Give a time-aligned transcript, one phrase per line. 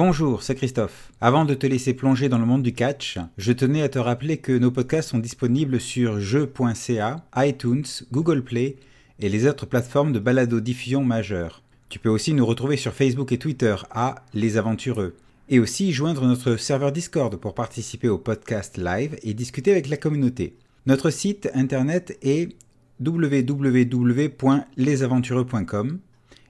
[0.00, 1.10] Bonjour, c'est Christophe.
[1.20, 4.36] Avant de te laisser plonger dans le monde du catch, je tenais à te rappeler
[4.36, 7.82] que nos podcasts sont disponibles sur jeux.ca, iTunes,
[8.12, 8.76] Google Play
[9.18, 11.64] et les autres plateformes de balado-diffusion majeures.
[11.88, 15.16] Tu peux aussi nous retrouver sur Facebook et Twitter à Les Aventureux.
[15.48, 19.96] Et aussi joindre notre serveur Discord pour participer au podcast live et discuter avec la
[19.96, 20.54] communauté.
[20.86, 22.54] Notre site internet est
[23.04, 25.98] www.lesaventureux.com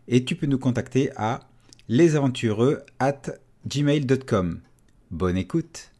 [0.09, 1.48] et tu peux nous contacter à
[1.89, 3.23] lesaventureux at
[3.67, 4.61] gmail.com.
[5.11, 5.91] Bonne écoute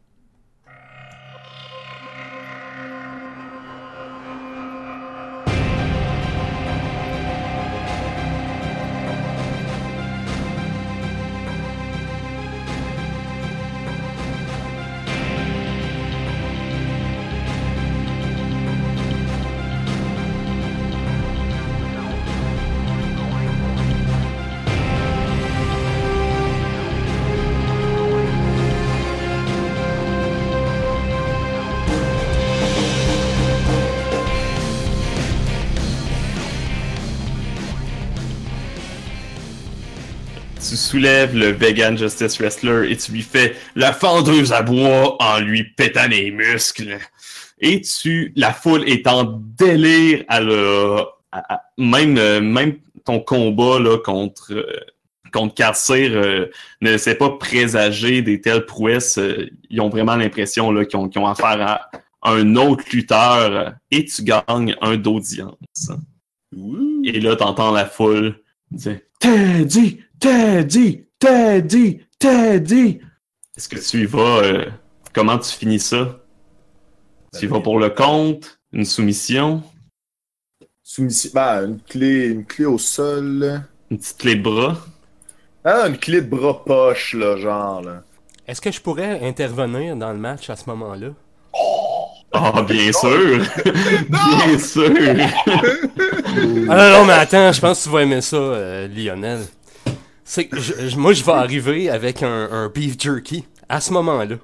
[40.99, 45.63] soulèves le Vegan Justice Wrestler et tu lui fais la fendeuse à bois en lui
[45.63, 46.99] pétant les muscles.
[47.61, 50.97] Et tu, la foule est en délire à le,
[51.31, 54.65] à- à- même, euh, même ton combat là, contre, euh,
[55.33, 56.47] contre Carcir euh,
[56.81, 59.19] ne laissait pas présager des telles prouesses.
[59.19, 61.91] Euh, ils ont vraiment l'impression qu'ils ont, ont affaire à
[62.25, 65.93] un autre lutteur et tu gagnes un d'audience.
[67.05, 68.41] Et là, t'entends la foule
[68.73, 73.01] dire Teddy, Teddy, Teddy, Teddy.
[73.57, 74.65] Est-ce que tu y vas euh,
[75.13, 76.19] Comment tu finis ça?
[77.39, 79.63] Tu y vas pour le compte Une soumission?
[80.83, 81.31] Soumission.
[81.35, 83.63] Ben, une clé, une clé au sol.
[83.91, 84.79] Une petite clé de bras?
[85.65, 88.03] Ah, une clé de bras poche, là, genre, là.
[88.47, 91.09] Est-ce que je pourrais intervenir dans le match à ce moment-là?
[92.33, 93.39] Ah, bien sûr
[94.09, 94.91] Bien sûr
[96.69, 99.41] Ah non, non, mais attends, je pense que tu vas aimer ça, euh, Lionel.
[100.31, 104.37] C'est je- moi, je vais arriver avec un, un beef jerky à ce moment-là.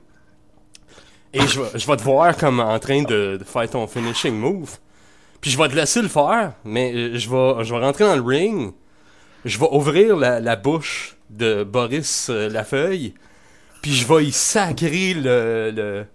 [1.34, 4.34] Et je vais, je vais te voir comme en train de, de faire ton finishing
[4.34, 4.78] move.
[5.42, 8.16] Puis je vais te laisser le faire, mais euh, je vais, je vais rentrer dans
[8.16, 8.72] le ring.
[9.44, 13.12] Je vais ouvrir la, la bouche de Boris euh, Lafeuille.
[13.82, 16.06] Puis je vais y sacrer le, le,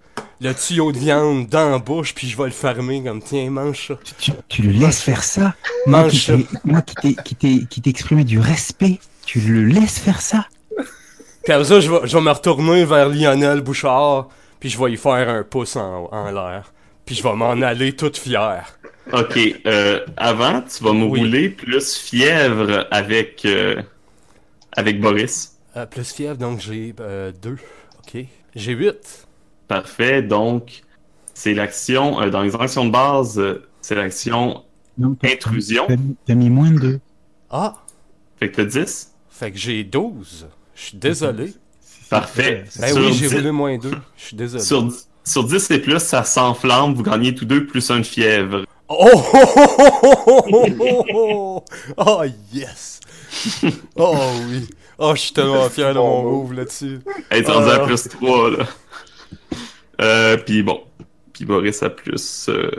[0.42, 2.16] le tuyau de viande dans la bouche.
[2.16, 4.00] Puis je vais le fermer comme tiens, mange ça.
[4.20, 5.54] Tu, tu le laisses faire ça?
[5.86, 6.32] Mange
[6.64, 10.48] Moi qui t'ai exprimé du respect, tu le laisses faire ça
[11.44, 14.92] Puis après ça, je vais, je vais me retourner vers Lionel Bouchard, puis je vais
[14.94, 16.74] y faire un pouce en, en l'air.
[17.06, 18.78] Puis je vais m'en aller toute fière.
[19.12, 21.22] Ok, euh, avant, tu vas me Oui.
[21.22, 23.82] rouler plus fièvre avec, euh,
[24.74, 25.58] avec Boris.
[25.76, 27.58] Euh, plus fièvre, donc j'ai euh, deux.
[28.00, 28.24] Ok.
[28.56, 29.28] J'ai huit.
[29.68, 30.82] Parfait, donc
[31.34, 34.64] c'est l'action, euh, dans les actions de base, euh, c'est l'action
[35.24, 35.88] Intrusion.
[36.26, 37.00] T'as mis- moins de deux.
[37.50, 37.76] Ah!
[38.38, 39.09] Fait que t'as 10.
[39.40, 40.48] Fait que j'ai 12.
[40.76, 41.54] Je suis désolé.
[42.10, 42.66] Parfait.
[42.78, 43.94] Ben Sur oui, j'ai 10 roulé moins deux.
[44.18, 44.62] Je suis désolé.
[44.62, 44.92] Sur,
[45.24, 48.66] sur 10 et plus, ça s'enflamme, vous gagnez tous deux plus un de fièvre.
[48.90, 49.08] Oh!
[49.14, 51.66] oh, oh, oh, oh, oh, oh,
[51.98, 53.00] oh, yes!
[53.96, 54.18] Oh
[54.50, 54.68] oui!
[54.98, 57.00] Oh, je suis tellement fier de mon move là-dessus.
[57.32, 57.86] Hey, t'es rendu à Ah.
[57.86, 58.68] plus 3, là.
[60.02, 60.82] Euh, puis bon.
[61.32, 62.48] Puis Boris a plus...
[62.50, 62.72] euh,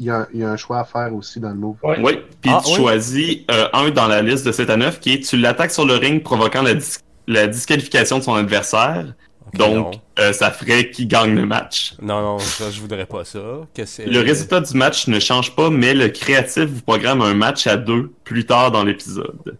[0.00, 1.76] Il y, a, il y a un choix à faire aussi dans le move.
[1.82, 1.98] Ouais.
[2.00, 2.76] Oui, puis Ah, tu oui.
[2.76, 5.84] choisis euh, un dans la liste de 7 à 9 qui est tu l'attaques sur
[5.84, 9.06] le ring provoquant la, dis- la disqualification de son adversaire.
[9.54, 11.94] Donc, euh, ça ferait qui gagne le match.
[12.02, 13.38] Non, non, ça, je voudrais pas ça.
[13.74, 13.82] Que.
[14.08, 17.76] Le résultat du match ne change pas, mais le créatif vous programme un match à
[17.78, 19.56] deux plus tard dans l'épisode.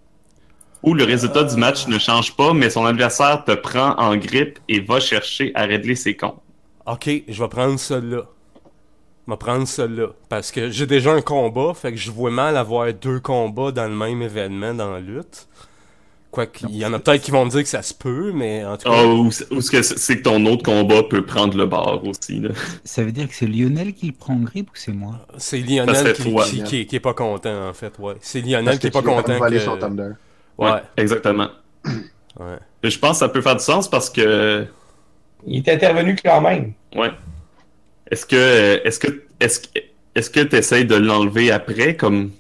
[0.82, 4.58] Ou le résultat du match ne change pas, mais son adversaire te prend en grippe
[4.68, 6.40] et va chercher à régler ses comptes.
[6.86, 8.22] Ok, je vais prendre celle-là.
[9.28, 10.06] Je vais prendre celle-là.
[10.30, 13.84] Parce que j'ai déjà un combat, fait que je vois mal avoir deux combats dans
[13.86, 15.46] le même événement dans la lutte.
[16.30, 18.64] Quoique, il y en a peut-être qui vont me dire que ça se peut, mais
[18.64, 18.96] en tout cas.
[18.98, 22.40] Ah, ou ce que c'est que ton autre combat peut prendre le bar aussi.
[22.40, 22.50] Là.
[22.84, 25.26] Ça veut dire que c'est Lionel qui le prend en grippe ou c'est moi?
[25.36, 26.44] C'est Lionel qui, toi.
[26.44, 28.14] qui, qui- qui est pas content, en fait, ouais.
[28.20, 29.38] C'est Lionel Parce qui est pas content.
[29.38, 30.14] que-.
[30.58, 31.48] Ouais, Exactement.
[31.86, 32.58] ouais.
[32.82, 34.66] Et Je pense que ça peut faire du sens parce que
[35.46, 36.72] Il est intervenu quand même.
[36.96, 37.10] Ouais.
[38.10, 39.68] Est-ce que est-ce que est-ce que
[40.14, 41.96] est-ce que tu essaies de l'enlever après?
[41.96, 42.30] Comme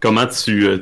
[0.00, 0.78] comment tu euh,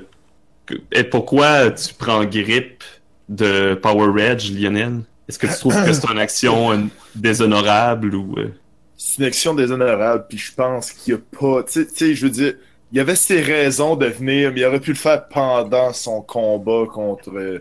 [0.92, 2.84] et pourquoi tu prends grippe
[3.28, 5.00] de Power Reg Lionel?
[5.28, 6.76] Est-ce que tu trouves que c'est une action euh,
[7.14, 8.48] déshonorable ou euh,
[8.96, 11.62] C'est une action déshonorable, puis je pense qu'il y a pas.
[11.64, 12.54] Tu sais- je veux dire,
[12.92, 16.20] il y avait ses raisons de venir, mais il aurait pu le faire pendant son
[16.22, 17.30] combat contre.
[17.36, 17.58] euh,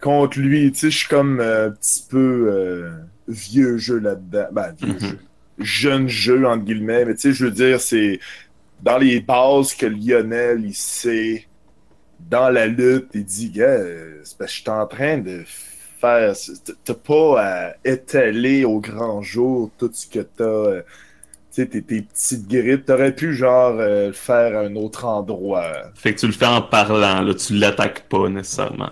[0.00, 0.70] contre lui.
[0.72, 2.90] Tu sais, je suis comme un petit peu
[3.26, 4.46] vieux jeu là-dedans.
[4.52, 5.00] Ben, vieux Mhm.
[5.00, 5.18] jeu.
[5.58, 7.04] Jeune jeu, entre guillemets.
[7.04, 8.20] Mais tu sais, je veux dire, c'est
[8.82, 11.46] dans les bases que Lionel, il sait
[12.30, 13.78] dans la lutte, il dit, gars,
[14.24, 15.44] c'est parce que je suis en train de
[16.00, 16.34] faire.
[16.84, 20.44] T'as pas à étaler au grand jour tout ce que t'as.
[20.44, 20.82] euh,
[21.52, 22.86] tu sais, tes, tes petites grippes.
[22.86, 25.72] T'aurais pu, genre, euh, le faire à un autre endroit.
[25.94, 28.90] Fait que tu le fais en parlant, là, tu l'attaques pas nécessairement.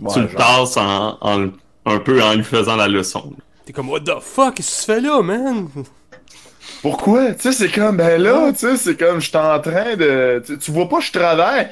[0.00, 1.50] Ouais, tu le tasses en, en-
[1.86, 3.34] un peu en lui faisant la leçon.
[3.68, 5.68] T'es comme, what the fuck, qu'est-ce que tu fais là, man?
[6.80, 7.32] Pourquoi?
[7.34, 10.42] Tu sais, c'est comme, ben là, tu sais, c'est comme, je suis en train de.
[10.46, 11.68] Tu, tu vois pas, je travaille.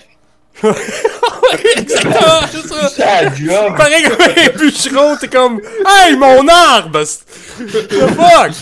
[1.75, 2.67] Exactement, c'est
[3.49, 3.73] ça.
[3.79, 6.99] Pareil comme un bûcheron, t'es comme, hey, mon arbre!
[6.99, 8.53] What the fuck?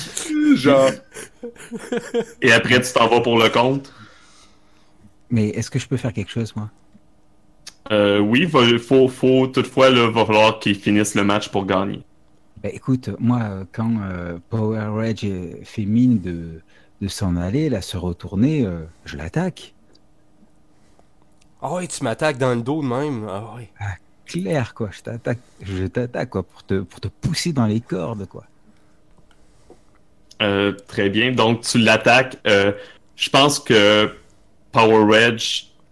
[0.56, 0.90] Genre,
[2.40, 3.92] Et après, tu t'en vas pour le compte.
[5.28, 6.70] Mais est-ce que je peux faire quelque chose, moi?
[7.90, 12.04] Euh, oui, va- faut, faut, toutefois, là, va falloir qu'il finisse le match pour gagner.
[12.64, 15.26] Bah, écoute, moi, euh, quand euh, Power Rage
[15.64, 16.62] fait mine de,
[17.02, 19.74] de s'en aller, là, se retourner, euh, je l'attaque.
[21.60, 23.26] Ah ouais, tu m'attaques dans le dos de même.
[23.28, 23.68] Ah ouais.
[24.24, 24.88] Clair, quoi.
[24.92, 28.44] Je t'attaque, je t'attaque, quoi, pour te, pour te pousser dans les cordes, quoi.
[30.40, 31.32] Euh, très bien.
[31.32, 32.38] Donc, tu l'attaques.
[32.46, 32.72] Euh,
[33.14, 34.10] je pense que
[34.72, 35.38] Power Reg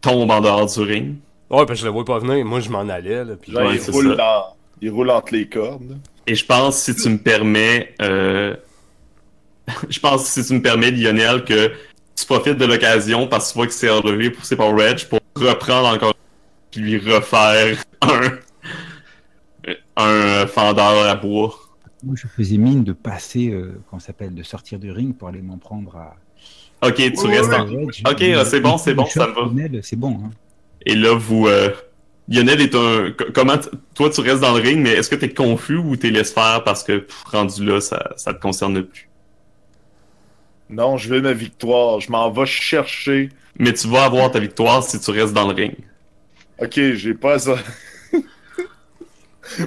[0.01, 1.17] tombe en dehors du ring.
[1.51, 2.47] Ouais, parce que je le vois pas venir.
[2.47, 3.37] Moi, je m'en allais, là.
[3.37, 3.55] Puis...
[3.55, 5.99] Ouais, il, roule dans- il roule entre les cordes.
[6.27, 8.55] Et je pense, si tu me permets, euh,
[9.89, 11.73] je pense, si tu me permets, Lionel, que
[12.15, 15.05] tu profites de l'occasion parce que tu vois qu'il s'est relevé pour ses Power Reg
[15.09, 16.15] pour reprendre encore
[16.71, 18.39] puis lui refaire un,
[19.97, 21.55] un fendeur à bois.
[22.05, 25.29] Moi, je faisais mine de passer, euh, comment ça s'appelle, de sortir du ring pour
[25.29, 26.17] aller m'en prendre à.
[26.85, 27.65] Ok, tu restes en...
[27.65, 28.03] Rage.
[28.09, 29.79] Ok, Mais- c'est bon, c'est bon, ça me va.
[29.83, 30.31] C'est bon, hein.
[30.85, 31.47] Et là, vous.
[31.47, 31.71] euh,
[32.32, 33.12] Lionel est un.
[33.12, 33.58] co- Comment.
[33.94, 36.62] Toi, tu restes dans le ring, mais est-ce que t'es confus ou t'es laisses faire
[36.64, 39.08] parce que pff, rendu là, ça, ça te concerne plus?
[40.70, 42.00] Non, je veux ma victoire.
[42.00, 43.29] Je m'en vais chercher.
[43.58, 45.75] Mais tu vas avoir ta victoire si tu restes dans le ring.
[46.61, 47.56] Ok, j'ai pas ça.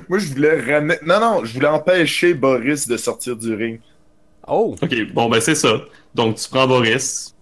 [0.09, 0.95] Moi, je voulais ramener.
[1.06, 3.79] Non, non, je voulais empêcher Boris de sortir du ring.
[4.47, 4.75] Oh!
[4.81, 5.81] Ok, bon, ben c'est ça.
[6.15, 7.34] Donc, tu prends Boris.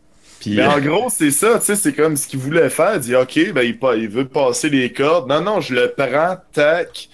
[0.43, 0.55] Puis.
[0.55, 2.95] Mais euh, en gros, c'est ça, tu sais, c'est comme ce qu'il voulait faire.
[2.95, 5.29] Il dit, ok, ben il, veut passer les cordes.
[5.29, 7.07] Non, non, je le prends, tac.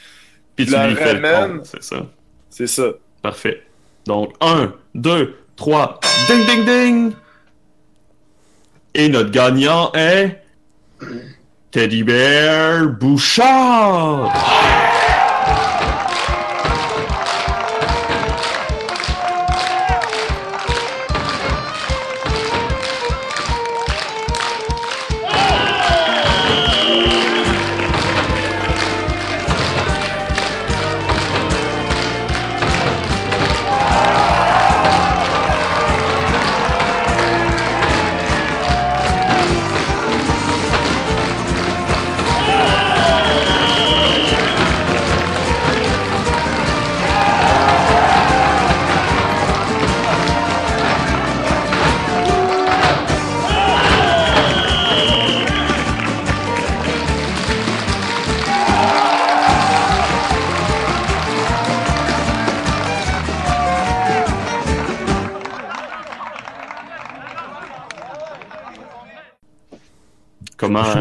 [0.55, 1.61] puis tu la lui ramène.
[1.63, 2.07] c'est ça.
[2.49, 2.85] C'est ça.
[3.21, 3.63] Parfait.
[4.07, 7.11] Donc, 1, 2, 3, ding, ding, ding!
[8.95, 10.41] Et notre gagnant est.
[11.69, 14.88] Teddy Bear Bouchard!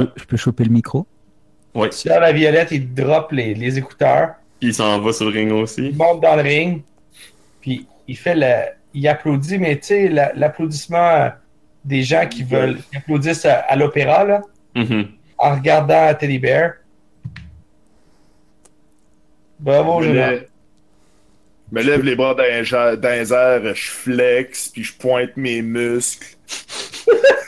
[0.01, 1.07] Je, je peux choper le micro
[1.75, 5.49] Ouais, Sur la violette, il drop les, les écouteurs, il s'en va sur le ring
[5.51, 5.93] il aussi.
[5.97, 6.83] monte dans le ring,
[7.61, 8.53] puis il fait le.
[8.95, 11.31] Il applaudit, mais tu sais, la- l'applaudissement
[11.85, 14.43] des gens qui veulent qui applaudissent à, à l'opéra, là,
[14.75, 15.09] Mhm.
[15.37, 16.73] en regardant Teddy Bear.
[19.61, 20.31] Bravo, Je me Jonathan.
[20.33, 20.49] lève-
[21.71, 26.37] je me lève les bras dans les airs, je flex, puis je pointe mes muscles.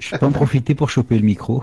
[0.00, 1.62] Je peux en profiter pour choper le micro.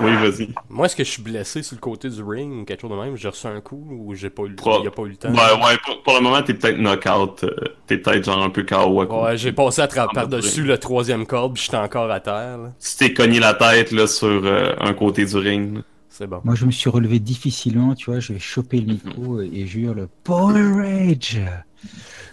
[0.00, 0.48] Oui, vas-y.
[0.68, 2.96] Moi, est-ce que je suis blessé sur le côté du ring ou quelque chose de
[2.96, 3.16] même?
[3.16, 5.16] J'ai reçu un coup ou j'ai pas eu le Pro- il a pas eu le
[5.16, 5.30] temps?
[5.32, 7.44] Ouais, ouais, pour, pour le moment, t'es peut-être knock-out.
[7.44, 7.50] euh,
[7.86, 9.02] t'es peut-être genre un peu KO.
[9.04, 12.58] Ouais, j'ai passé à travers par-dessus le troisième corde, puis j'étais encore à terre.
[12.58, 12.72] là.
[12.80, 15.78] Tu t'es cogné la tête là, sur euh, un côté du ring.
[16.10, 16.40] C'est bon.
[16.44, 18.20] Moi, je me suis relevé difficilement, tu vois.
[18.20, 21.40] Je vais choper le micro et je hurle Power Rage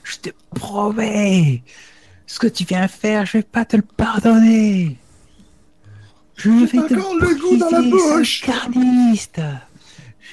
[0.04, 1.64] Je te promets
[2.28, 4.98] Ce que tu viens faire, je vais pas te le pardonner
[6.36, 8.42] Je vais te encore le goût dans la briser, sale bouche.
[8.42, 9.42] carniste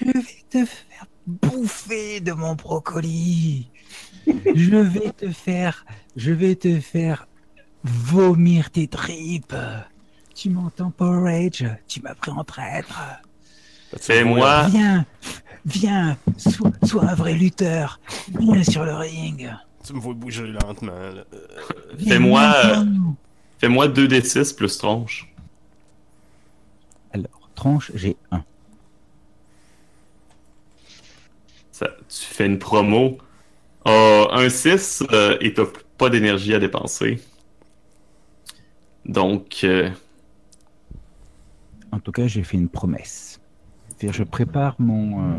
[0.00, 3.70] Je vais te faire bouffer de mon brocoli
[4.26, 5.84] Je vais te faire...
[6.16, 7.26] Je vais te faire
[7.84, 9.56] vomir tes tripes
[10.34, 11.66] Tu m'entends, Power Rage?
[11.88, 13.00] Tu m'as pris en traître
[13.92, 14.68] vois, Fais-moi.
[14.68, 15.06] Viens,
[15.64, 18.00] viens, sois, sois un vrai lutteur.
[18.38, 19.50] Viens sur le ring.
[19.84, 20.92] Tu me vois bouger lentement.
[20.92, 21.24] là.
[21.32, 21.46] Euh,
[22.06, 22.84] Fais-moi, euh.
[23.58, 25.28] Fais-moi 2d6 plus tronche.
[27.12, 28.42] Alors, tranche, j'ai un.
[31.72, 33.18] Ça, tu fais une promo.
[33.84, 35.64] Ah, un 6 euh, et t'as
[35.98, 37.20] pas d'énergie à dépenser.
[39.04, 39.90] Donc, euh,
[41.90, 43.40] En tout cas, j'ai fait une promesse.
[43.88, 45.36] C'est-à-dire, je prépare mon, euh,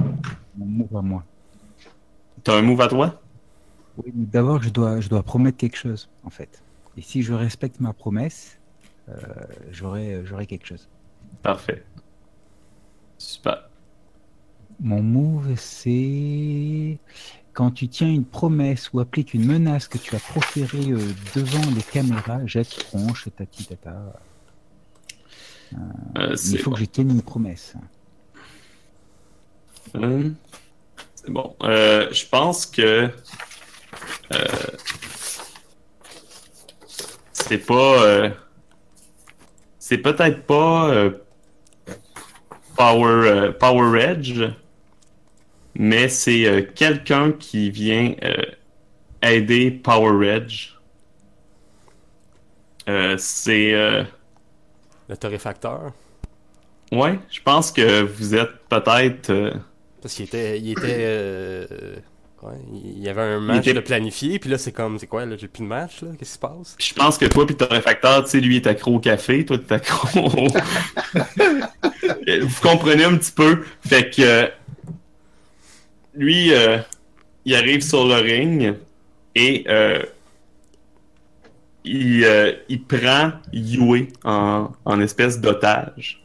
[0.57, 1.23] mon move à moi.
[2.43, 3.22] t'as un move à toi?
[3.97, 6.63] Oui, d'abord, je dois, je dois promettre quelque chose, en fait.
[6.97, 8.57] Et si je respecte ma promesse,
[9.09, 9.13] euh,
[9.71, 10.87] j'aurai, j'aurai quelque chose.
[11.41, 11.83] Parfait.
[13.17, 13.69] Super.
[14.79, 16.97] Mon move, c'est
[17.53, 20.99] quand tu tiens une promesse ou appliques une menace que tu as proférée euh,
[21.35, 24.13] devant les caméras, jette tronche, tati tata.
[25.73, 25.77] Euh,
[26.15, 26.75] Mais il faut bon.
[26.75, 27.75] que je tienne une promesse.
[29.93, 30.35] Hum,
[31.15, 31.55] C'est bon.
[31.63, 33.07] Euh, je pense que euh,
[37.33, 38.03] c'est pas.
[38.03, 38.29] euh,
[39.79, 41.11] c'est peut-être pas euh,
[42.77, 44.41] Power, euh, Power Edge,
[45.75, 48.41] mais c'est euh, quelqu'un qui vient euh,
[49.21, 50.69] aider Power Edge.
[52.89, 53.73] Euh, c'est.
[53.73, 54.03] euh,
[55.09, 55.91] le torréfacteur?
[56.91, 59.29] ouais, je pense que vous êtes peut-être.
[59.29, 59.53] euh,
[60.01, 60.59] Parce qu'il était.
[60.59, 61.97] Il était.
[62.43, 64.99] Ouais, il y avait un match était- de planifié, puis là, c'est comme.
[64.99, 66.75] C'est quoi, là J'ai plus de match, là Qu'est-ce qui se passe?
[66.79, 69.57] Je pense que toi puis ton réfracteur, tu sais, lui est accro au café, toi
[69.57, 70.47] t'es accro au...
[72.45, 73.63] Vous comprenez un petit peu.
[73.85, 74.47] Fait que euh,
[76.13, 76.77] lui, euh,
[77.45, 78.75] il arrive sur le ring
[79.35, 80.01] et euh,
[81.83, 86.23] il, euh, il prend Yue en, en espèce d'otage.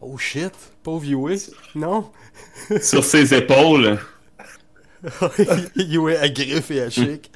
[0.00, 1.38] Oh shit Pauvre Yue
[1.74, 2.10] Non
[2.80, 3.98] sur ses épaules.
[5.76, 7.30] Yue à griffe et à chic.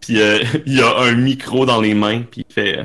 [0.00, 2.84] Puis euh, il a un micro dans les mains, puis il fait euh,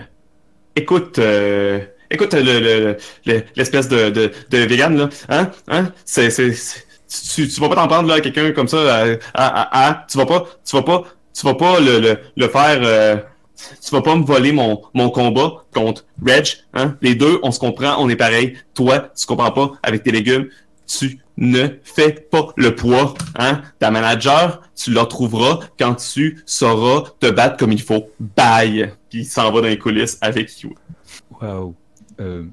[0.75, 5.51] Écoute, euh, écoute le- le- le- l'espèce de, de, de vegan, là, hein?
[5.67, 5.91] Hein?
[6.03, 6.29] C'est,
[7.35, 10.17] tu, tu vas pas t'en prendre là, à quelqu'un comme ça, à, à- à- tu
[10.17, 11.03] vas pas, tu vas pas,
[11.33, 13.17] tu vas pas le, le, le faire, euh,
[13.85, 16.97] tu vas pas me voler mon, mon combat contre Reg, hein?
[17.01, 18.57] Les deux, on se comprend, on est pareil.
[18.73, 20.47] Toi, tu comprends pas avec tes légumes,
[20.87, 23.61] tu ne fais pas le poids, hein?
[23.79, 28.09] Ta manager, tu la trouveras quand tu sauras te battre comme il faut.
[28.19, 28.93] Bye!
[29.09, 30.73] Puis il s'en va dans les coulisses avec you.
[31.41, 31.75] Waouh.
[32.19, 32.45] Euh,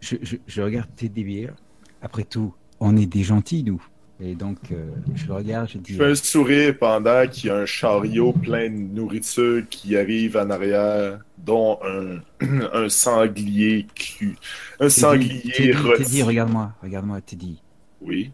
[0.00, 1.54] je, regarde Teddy Bear.
[2.02, 3.82] Après tout, on est des gentils, nous.
[4.20, 5.92] Et donc, euh, je le regarde, je dis.
[5.94, 10.36] Je fais un sourire pendant qu'il y a un chariot plein de nourriture qui arrive
[10.36, 12.20] en arrière, dont un,
[12.72, 14.36] un sanglier cru.
[14.78, 16.04] Un Teddy, sanglier Teddy, rôti.
[16.04, 17.60] Teddy, regarde-moi, regarde-moi, Teddy.
[18.00, 18.30] Oui.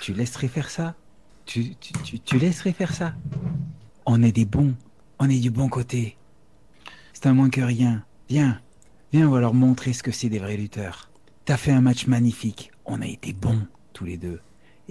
[0.00, 0.94] Tu laisserais faire ça?
[1.44, 3.14] Tu, tu, tu, tu laisserais faire ça?
[4.06, 4.74] On est des bons.
[5.18, 6.16] On est du bon côté.
[7.12, 8.04] C'est un moins que rien.
[8.28, 8.60] Viens.
[9.12, 11.10] Viens, on va leur montrer ce que c'est des vrais lutteurs.
[11.44, 12.70] T'as fait un match magnifique.
[12.84, 14.40] On a été bons, tous les deux.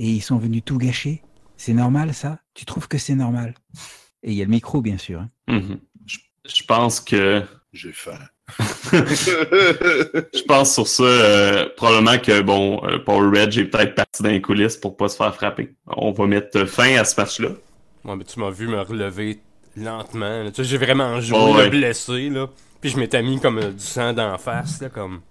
[0.02, 1.22] Et ils sont venus tout gâcher
[1.58, 2.40] C'est normal, ça?
[2.54, 3.54] Tu trouves que c'est normal?
[4.24, 5.20] Et il y a le micro, bien sûr.
[5.20, 5.30] hein.
[5.48, 5.80] Mhm.
[6.06, 7.44] Je, je pense que.
[7.74, 8.18] J'ai faim.
[8.92, 14.30] Je pense sur ça, euh, probablement que bon, euh, Power Red est peut-être parti dans
[14.30, 15.76] les coulisses pour pas se faire frapper.
[15.88, 17.50] On va mettre fin à ce match-là.
[18.06, 19.40] Ouais, mais tu m'as vu me relever
[19.76, 20.44] lentement.
[20.44, 20.52] là.
[20.52, 21.70] Tu sais, j'ai vraiment joué Oh, ouais.
[21.70, 22.48] blessé, là.
[22.82, 25.22] Puis je m'étais mis comme euh, du sang d'en face, là, comme...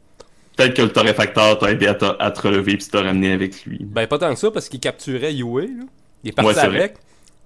[0.58, 3.64] Peut-être que le torréfacteur t'a aidé à, te- à te relever puis t'a ramené avec
[3.64, 3.78] lui.
[3.80, 5.44] Ben, pas tant que ça, parce qu'il capturait Yue,
[5.78, 5.84] là.
[6.24, 6.96] Il est parti Ouais, avec.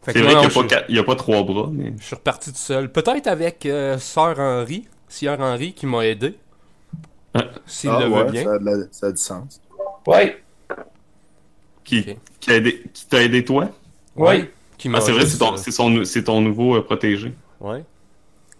[0.07, 1.93] C'est vrai qu'il n'y a, pas quatre- il y a pas trois bras, mais.
[2.01, 2.91] je suis reparti tout seul.
[2.91, 6.35] Peut-être avec euh, Sœur Henri, Sœur Henri, qui m'a aidé.
[7.35, 7.45] Ah.
[7.67, 8.45] S'il Ah le veut ouais, bien.
[8.45, 9.61] ça a, de la- ça a du sens.
[10.07, 10.43] Ouais,
[11.85, 12.17] Qui,
[12.49, 13.69] aidé- t'a aidé toi?
[14.17, 14.51] ouais.
[14.95, 17.33] Ah, c'est vrai, c'est ton, son, ton nouveau euh, protégé.
[17.61, 17.85] Ouais.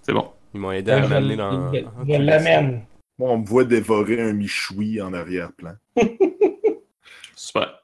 [0.03, 0.29] C'est bon.
[0.55, 1.73] Ils m'ont aidé à m'amener dans...
[1.73, 2.19] je- coulisses.
[2.21, 2.83] l'amène.
[3.19, 5.75] Moi, on me voit dévorer un michoui en arrière-plan.
[7.37, 7.79] Super.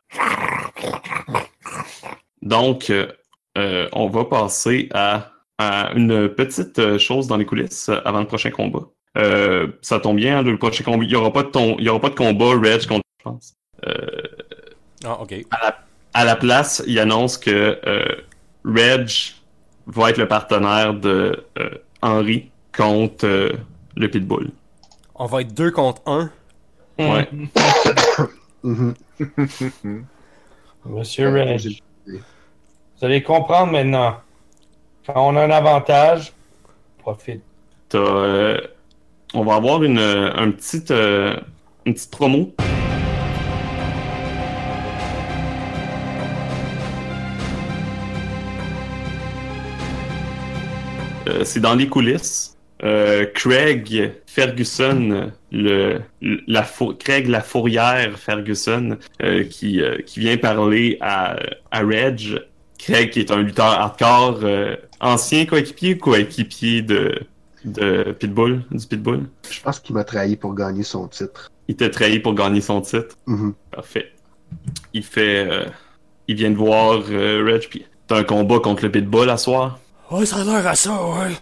[2.43, 3.09] Donc, euh,
[3.57, 8.27] euh, on va passer à, à une petite euh, chose dans les coulisses avant le
[8.27, 8.87] prochain combat.
[9.17, 11.03] Euh, ça tombe bien, hein, le prochain combat.
[11.05, 13.25] Il n'y aura, pas de ton- il y aura pas de combat Reg contre, je
[13.25, 13.55] pense.
[13.87, 14.07] Euh,
[15.05, 15.35] Ah, ok.
[16.15, 18.15] à la place, il annonce que euh,
[18.65, 19.09] Reg
[19.87, 21.71] va être le partenaire de euh,
[22.03, 23.53] Henry contre euh,
[23.97, 24.51] le Pitbull.
[25.19, 26.31] On va être deux contre un.
[26.99, 27.29] Ouais.
[30.85, 32.21] Monsieur j'ai- Vous
[33.03, 34.17] allez comprendre maintenant.
[35.07, 36.33] Quand on a un avantage,
[36.99, 37.43] profite.
[37.89, 38.61] T'as, euh,
[39.35, 41.37] on va avoir une, un petit, euh,
[41.87, 42.53] une petite promo.
[51.29, 52.57] Euh, c'est dans les coulisses.
[52.85, 56.01] Euh, Craig Ferguson, le,
[56.47, 56.67] la
[56.99, 61.37] Craig la fourrière Ferguson, euh, qui, euh, qui vient parler à,
[61.71, 62.41] à Reg.
[62.79, 67.19] Craig qui est un lutteur hardcore, euh, ancien coéquipier ou coéquipier de,
[67.65, 69.29] de Pitbull, du Pitbull?
[69.51, 71.51] Je pense qu'il m'a trahi pour gagner son titre.
[71.67, 73.17] Il t'a trahi pour gagner son titre?
[73.27, 73.55] Mhm.
[73.73, 74.13] Parfait.
[74.95, 75.47] Il fait.
[75.51, 75.65] euh,
[76.29, 79.81] il vient de voir euh, Reg, puis t'as un combat contre le Pitbull à soir?
[80.11, 81.33] Ouais, ça a l'air à ça, ouais.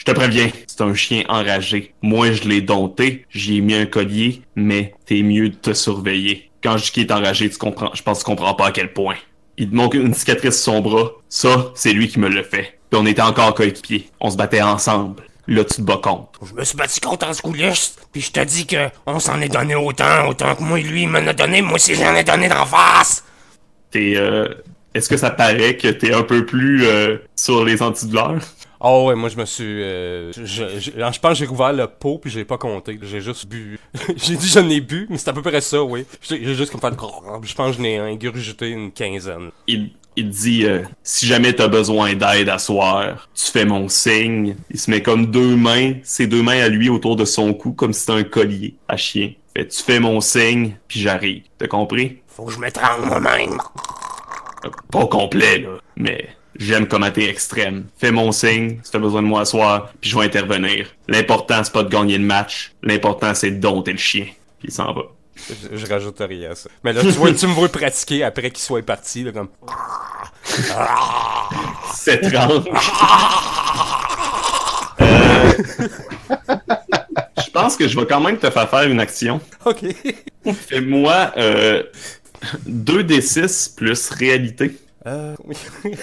[0.00, 1.92] Je te préviens, c'est un chien enragé.
[2.00, 6.50] Moi, je l'ai dompté, j'y ai mis un collier, mais t'es mieux de te surveiller.
[6.62, 8.72] Quand je dis qu'il est enragé, tu comprends, je pense que tu comprends pas à
[8.72, 9.16] quel point.
[9.58, 11.10] Il te manque une cicatrice sur son bras.
[11.28, 12.78] Ça, c'est lui qui me l'a fait.
[12.90, 14.08] Puis on était encore coéquipiers.
[14.20, 15.22] On se battait ensemble.
[15.46, 16.46] Là, tu te bats contre.
[16.46, 19.50] Je me suis battu contre en coulisses, puis je te dis que on s'en est
[19.50, 22.24] donné autant, autant que moi et lui il m'en a donné, moi aussi j'en ai
[22.24, 23.22] donné d'en face.
[23.90, 24.48] T'es, euh,
[24.94, 28.40] est-ce que ça paraît que t'es un peu plus euh, sur les antidouleurs?
[28.82, 29.82] Oh ouais, moi je me suis...
[29.82, 32.98] euh, je, je, je pense que j'ai rouvert le pot puis j'ai pas compté.
[33.02, 33.78] J'ai juste bu.
[34.16, 36.06] j'ai dit j'en ai bu, mais c'est à peu près ça, oui.
[36.22, 36.96] J'ai juste comme fait le...
[37.42, 39.50] Je pense que j'en ai ingurgité une quinzaine.
[39.66, 44.56] il, il dit euh, si jamais t'as besoin d'aide à soir, tu fais mon signe.
[44.70, 47.72] Il se met comme deux mains, ses deux mains à lui autour de son cou,
[47.72, 49.32] comme si c'était un collier à chien.
[49.56, 51.42] Fait tu fais mon signe, puis j'arrive.
[51.58, 52.18] T'as compris?
[52.28, 53.58] Faut que je m'étrangle moi-même.
[54.90, 56.28] Pas complet, là, mais
[56.60, 57.86] j'aime comment t'es extrême.
[57.98, 60.86] Fais mon signe, si t'as besoin de moi à soir, puis je vais intervenir.
[61.08, 62.72] L'important, c'est pas de gagner le match.
[62.82, 64.26] L'important, c'est de dompter le chien.
[64.58, 65.02] Puis il s'en va.
[65.48, 66.68] Je, je rajoute rien à ça.
[66.84, 69.48] Mais là, tu, vois, tu me vois pratiquer après qu'il soit parti, là, comme...
[71.94, 72.64] C'est étrange.
[75.02, 75.52] Euh,
[77.42, 79.40] Je pense que je vais quand même te faire faire une action.
[79.64, 79.84] Ok.
[80.68, 81.82] Fais-moi euh,
[82.68, 84.76] 2d6 plus réalité.
[85.06, 85.34] Euh.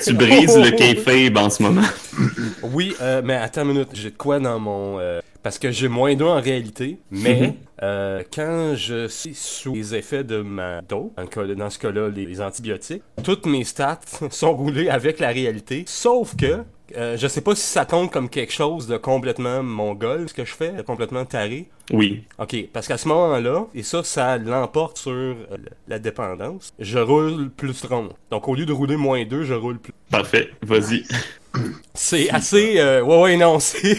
[0.04, 1.82] Tu brises le kayfabe en ce moment.
[2.64, 5.00] Oui, euh, mais attends une minute, j'ai de quoi dans mon...
[5.00, 8.24] euh, parce que j'ai moins d'un en réalité, mais Mhm.
[8.34, 10.82] quand je suis sous les effets de ma
[11.28, 14.00] cas- dans ce cas-là, les, les antibiotiques, toutes mes stats
[14.32, 16.64] sont roulées avec la réalité, sauf que
[16.96, 20.46] euh, je sais pas si ça compte comme quelque chose de complètement mongol, ce que
[20.46, 21.68] je fais, de complètement taré.
[21.92, 22.24] Oui.
[22.38, 25.36] Ok, parce qu'à ce moment-là, et ça, ça l'emporte sur euh,
[25.88, 28.10] la dépendance, je roule plus rond.
[28.32, 29.94] Donc au lieu de rouler moins 2, je roule plus.
[30.10, 30.50] Parfait.
[30.62, 31.04] Vas-y.
[31.94, 32.76] C'est assez.
[32.80, 33.96] euh, ouais, ouais, non, c'est.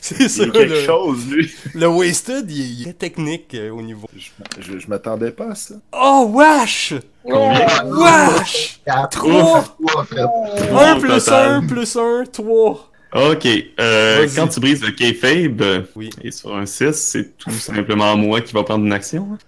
[0.00, 0.42] c'est ça.
[0.44, 1.52] Il y a quelque le, chose, lui.
[1.74, 4.06] le wasted, il est, il est technique euh, au niveau.
[4.16, 4.28] Je,
[4.60, 5.74] je, je m'attendais pas à ça.
[5.92, 6.94] Oh, wesh!
[7.24, 8.80] Wesh!
[9.10, 10.20] Trois, en fait.
[10.20, 11.50] 1 Au plus total.
[11.52, 12.90] 1 plus 1, 3.
[13.14, 13.46] Ok.
[13.80, 16.10] Euh, quand tu brises le kayfabe, Oui.
[16.22, 19.38] et sur un 6, c'est tout simplement moi qui va prendre une action.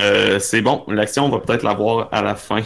[0.00, 0.84] Euh, c'est bon.
[0.88, 2.62] L'action, on va peut-être l'avoir à la fin.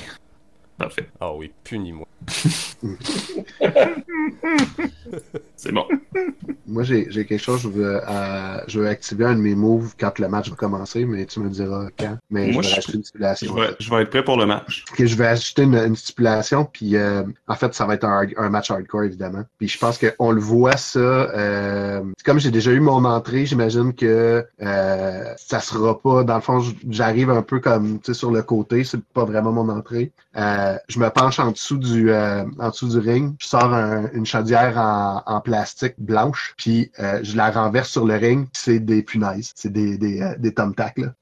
[0.79, 1.09] Parfait.
[1.21, 2.09] Ah oui, punis-moi.
[5.57, 5.87] C'est bon.
[6.67, 9.95] Moi, j'ai j'ai quelque chose, je veux, euh, je veux activer un de mes moves
[10.01, 12.17] quand le match va commencer, mais tu me diras quand.
[12.31, 13.55] Mais Moi, je vais je- rajouter une Je stipulation.
[13.55, 14.85] vais, je vais être prêt pour le match.
[14.99, 18.49] Je vais ajouter une, une stipulation, puis euh, en fait, ça va être un, un
[18.49, 19.45] match hardcore, évidemment.
[19.59, 20.99] Puis je pense qu'on le voit, ça.
[20.99, 26.25] Euh, comme j'ai déjà eu mon entrée, j'imagine que euh, ça sera pas...
[26.25, 29.53] Dans le fond, j'arrive un peu comme tu sais, sur le côté, c'est pas vraiment
[29.53, 30.13] mon entrée.
[30.37, 34.09] Euh, je me penche en dessous du euh, en dessous du ring, je sors un-
[34.15, 38.63] une chaudière en, en plastique blanche, puis euh, je la renverse sur le ring, puis
[38.65, 40.53] c'est des punaises, c'est des, des, euh, des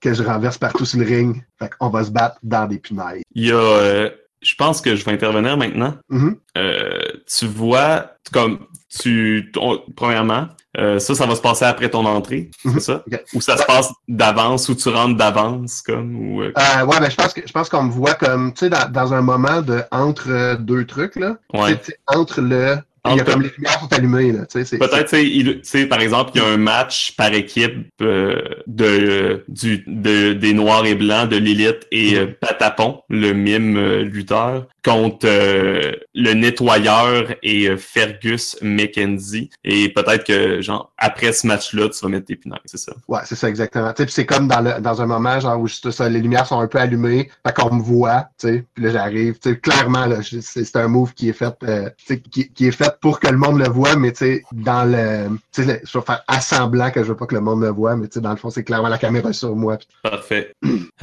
[0.01, 1.45] que je renverse partout sur le ring.
[1.59, 3.23] Fait qu'on va se battre dans des punaises.
[3.35, 3.57] Il y a.
[3.57, 5.95] euh, je pense que je vais intervenir maintenant.
[6.09, 6.37] Mhm.
[6.59, 9.53] Euh, tu vois, comme tu.
[9.97, 13.03] premièrement, euh, ça, ça va se passer après ton entrée, c'est ça?
[13.07, 13.23] Ok.
[13.35, 16.17] Ou ça se passe d'avance, ou tu rentres d'avance, comme.
[16.17, 18.61] Ou, euh, Euh, ouais, ben je pense que je pense qu'on me voit comme tu
[18.61, 21.37] sais dans, dans un moment de entre deux trucs là.
[21.55, 21.81] Ouais.
[22.09, 22.79] Entre le
[23.11, 24.47] il y a comme les lumières sont allumées là.
[24.47, 30.55] Peut-être, par exemple, il y a un match par équipe euh, de, du, de, des
[30.55, 36.35] Noirs et Blancs, de Lilith et euh, Patapon, le mime euh, lutteur, contre euh, le
[36.35, 39.51] nettoyeur et euh, Fergus McKenzie.
[39.65, 42.93] Et peut-être que, genre, après ce match-là, tu vas mettre tes punaises, c'est ça?
[43.09, 43.93] Ouais, c'est ça exactement.
[43.95, 46.67] Puis c'est comme dans, le, dans un moment genre où ça, les lumières sont un
[46.67, 50.19] peu allumées, fait qu'on me voit, tu sais, puis là j'arrive, tu sais, clairement là,
[50.23, 51.89] c'est c'est un move qui est fait, euh,
[52.31, 54.85] qui, qui est fait fait pour que le monde le voit, mais tu sais, dans
[54.85, 55.37] le.
[55.53, 57.97] Tu sais, je vais faire assemblant que je veux pas que le monde le voit,
[57.97, 59.79] mais tu sais, dans le fond, c'est clairement la caméra sur moi.
[60.03, 60.53] Parfait.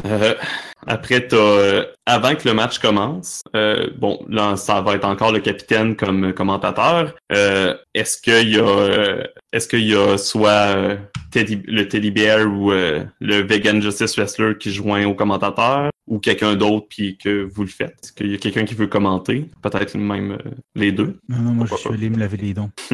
[0.05, 0.35] Euh,
[0.87, 5.31] après, t'as, euh, avant que le match commence, euh, bon, là, ça va être encore
[5.31, 7.13] le capitaine comme commentateur.
[7.31, 10.97] Euh, est-ce qu'il y a, euh, est-ce qu'il y a soit euh,
[11.31, 15.91] Teddy, le Teddy Bear ou le Vegan Justice Wrestler qui joint au commentateur?
[16.09, 17.95] Ou quelqu'un d'autre puis que vous le faites?
[18.03, 19.45] Est-ce qu'il y a quelqu'un qui veut commenter?
[19.61, 21.19] Peut-être même euh, les deux?
[21.29, 22.71] Non, non, moi je suis allé me laver les dents.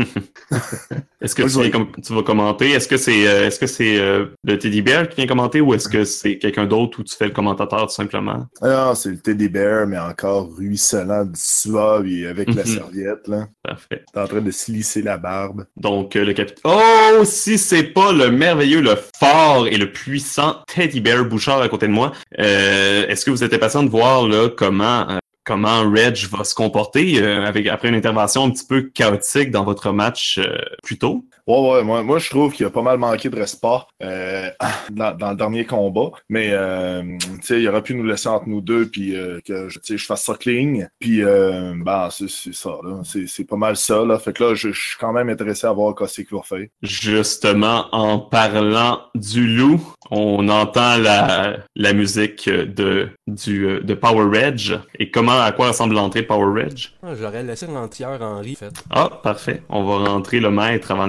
[1.22, 2.70] Est-ce que tu, viens com- tu vas commenter?
[2.72, 5.74] Est-ce que c'est euh, est-ce que c'est euh, le Teddy Bear qui vient commenter ou
[5.74, 8.46] est-ce que c'est quelqu'un d'autre ou tu fais le commentateur tout simplement?
[8.62, 12.68] Ah, c'est le Teddy Bear, mais encore ruisselant de suave et avec la Mhm.
[12.76, 13.48] serviette, là.
[13.64, 14.04] Parfait.
[14.14, 15.66] T'es en train de se lisser la barbe.
[15.78, 16.62] Donc, euh, le capitaine.
[16.66, 21.70] Oh, si c'est pas le merveilleux, le fort et le puissant Teddy Bear Bouchard à
[21.70, 25.90] côté de moi, euh, est-ce que vous êtes impatient de voir là comment euh, comment
[25.90, 29.92] Reg va se comporter euh, avec après une intervention un petit peu chaotique dans votre
[29.92, 31.26] match euh, plus tôt?
[31.48, 33.68] Ouais, ouais, moi, moi je trouve qu'il a pas mal manqué de respect
[34.02, 34.50] euh,
[34.92, 36.10] dans, dans le dernier combat.
[36.28, 39.70] Mais, euh, tu sais, il aurait pu nous laisser entre nous deux, puis euh, que
[39.70, 40.88] je, tu sais, je fasse ça clean.
[41.00, 43.02] Puis, euh, ben, c'est ça, là.
[43.04, 44.18] C'est c'est pas mal ça, là.
[44.18, 46.66] Fait que là, je, je suis quand même intéressé à voir qu'est-ce qu'il va faire.
[46.82, 49.82] Justement, en parlant du loup,
[50.12, 54.80] on entend la, la musique de, du, de Power Reg.
[55.00, 56.90] Et comment, à quoi ressemble l'entrée Power Reg?
[57.04, 58.84] Ah, J'aurais laissé l'entière Henri, en fait.
[58.90, 59.62] Ah, parfait.
[59.70, 61.08] On va rentrer le maître avant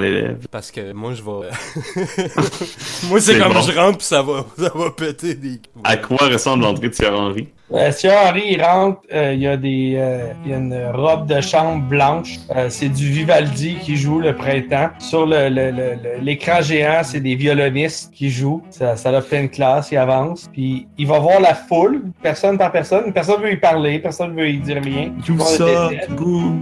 [0.51, 1.31] Parce que moi, je vais.
[3.09, 3.61] moi, c'est C'est comme bon.
[3.63, 5.61] je rentre, puis ça va, ça va péter des.
[5.85, 7.49] À quoi ressemble l'entrée de Thierry Henry?
[7.73, 10.79] Euh, si Henri il rentre, euh, il y a des, euh, il y a une
[10.95, 12.37] robe de chambre blanche.
[12.55, 14.89] Euh, c'est du Vivaldi qui joue le printemps.
[15.01, 18.63] Sur le, le- le- l'écran géant, c'est des violonistes qui jouent.
[18.71, 20.49] Ça, ça a plein de classe, il avance.
[20.53, 23.13] Puis il va voir la foule, personne par personne.
[23.13, 25.11] Personne veut y parler, personne veut y dire rien.
[25.27, 25.37] Tout
[25.91, 26.11] déteste.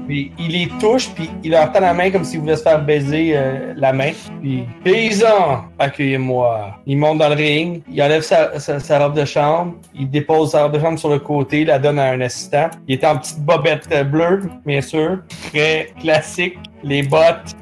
[0.08, 2.80] Puis il les touche, puis il leur tend la main comme s'il voulait se faire
[2.82, 4.12] baiser euh, la main.
[4.40, 6.78] Puis, paysan, accueillez-moi.
[6.86, 10.52] Il monte dans le ring, il enlève sa, sa- sa robe de chambre, il dépose
[10.52, 12.70] sa robe de chambre sur le côté, la donne à un assistant.
[12.88, 15.18] Il est en petite bobette euh, bleue, bien sûr.
[15.50, 17.54] Très classique, les bottes.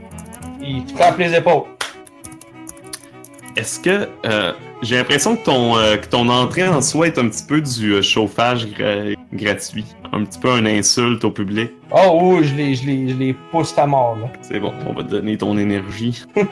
[0.61, 1.64] Il frappe les épaules.
[3.57, 7.29] Est-ce que euh, j'ai l'impression que ton euh, que ton entrée en soi est un
[7.29, 11.71] petit peu du euh, chauffage gra- gratuit, un petit peu une insulte au public.
[11.90, 14.29] Oh, oui, je les, je les, je les pousse à mort, là.
[14.42, 16.23] C'est bon, on va te donner ton énergie.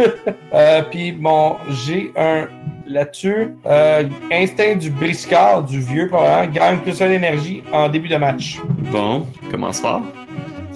[0.53, 2.49] Euh, puis bon, j'ai un
[2.87, 3.55] là-dessus.
[3.67, 8.59] Euh, instinct du briscard, du vieux probablement, gagne plus d'énergie en début de match.
[8.91, 10.03] Bon, commence fort.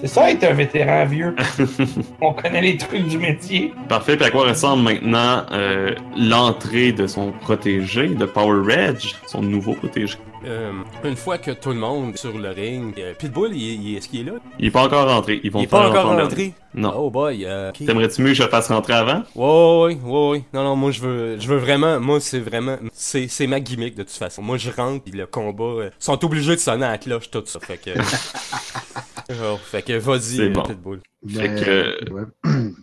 [0.01, 1.35] C'est ça être un vétéran vieux.
[2.21, 3.73] On connaît les trucs du métier.
[3.87, 4.17] Parfait.
[4.17, 9.73] Puis à quoi ressemble maintenant euh, l'entrée de son protégé, de Power Reg, son nouveau
[9.73, 10.17] protégé?
[10.45, 10.71] Euh,
[11.03, 14.07] une fois que tout le monde est sur le ring, euh, Pitbull, il, il est-ce
[14.07, 14.37] qu'il est là?
[14.59, 15.39] Il est pas encore rentré.
[15.43, 16.53] Ils vont Il est pas encore rentré?
[16.75, 16.93] Non.
[16.95, 17.71] Oh boy, euh.
[17.71, 19.23] T'aimerais-tu mieux que je te fasse rentrer avant?
[19.33, 20.43] Ouais, ouais, ouais, ouais.
[20.53, 23.95] Non, non, moi je veux, je veux vraiment, moi c'est vraiment, c'est, c'est ma gimmick
[23.95, 24.43] de toute façon.
[24.43, 27.41] Moi je rentre, puis le combat, euh, sont obligés de sonner à la cloche, tout
[27.45, 27.59] ça.
[27.59, 27.91] Fait que.
[29.29, 30.99] Oh, fait que vas-y, euh, bon.
[31.27, 32.21] Fait Ben, que- ouais.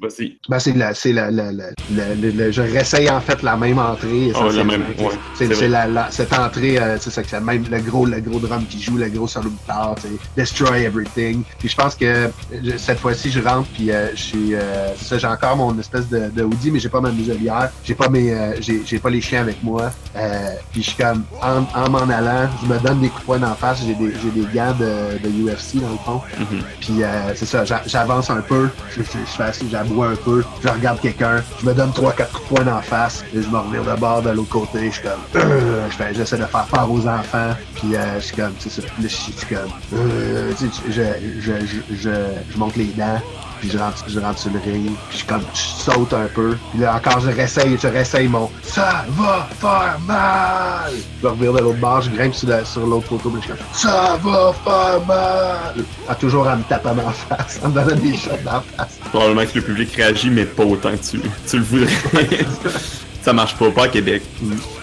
[0.00, 0.38] Vas-y.
[0.48, 4.32] Ben, c'est la, c'est la, la, la, la- je réessaye en fait la même entrée.
[4.34, 7.64] Oh, la même, ouais, C'est la, la- cette entrée, euh, c'est ça que c'est même
[7.70, 9.94] le gros, le gros drum qui joue, le gros solo de guitare,
[10.36, 11.42] destroy everything.
[11.58, 12.30] Puis je pense que
[12.62, 16.08] je- cette fois-ci je rentre puis euh, je suis, euh, ça, j'ai encore mon espèce
[16.08, 19.10] de, de hoodie, mais j'ai pas ma muselière, j'ai pas mes, euh, j'ai, j'ai pas
[19.10, 19.92] les chiens avec moi.
[20.16, 23.26] Euh, puis je suis comme en, en m'en allant, je me donne des coups de
[23.26, 26.20] poing en face, j'ai des, j'ai des gants de, de UFC dans le fond.
[26.38, 26.60] Mhm.
[26.80, 30.68] Puis euh, c'est ça, j'a- j'avance un peu, je, je, je fais un peu, je
[30.68, 33.58] regarde quelqu'un, je me donne trois quatre coups de poing d'en face, et je me
[33.58, 37.06] revire de bord de l'autre côté, je suis comme, euh, j'essaie de faire peur aux
[37.06, 40.52] enfants, puis euh, je suis comme, c'est ça, je suis comme, euh,
[40.88, 41.52] je, je,
[41.94, 42.10] je,
[42.50, 43.20] je monte les dents.
[43.62, 46.56] Puis je rentre, je rentre sur le ring, puis je, comme, je saute un peu.
[46.72, 50.90] Puis là encore, je réessaye, je réessaye mon «Ça va faire mal!»
[51.22, 53.54] Je revire de l'autre bord, je grimpe sur, la- sur l'autre photo, puis je suis
[53.56, 57.74] comme «Ça va faire mal!» Ah, toujours en me tapant dans la face, en me
[57.74, 58.98] donnant des shots dans la face.
[59.10, 61.92] Probablement que le public réagit, mais pas autant que tu, tu le voudrais.
[63.22, 64.22] ça marche pas, pas à Québec.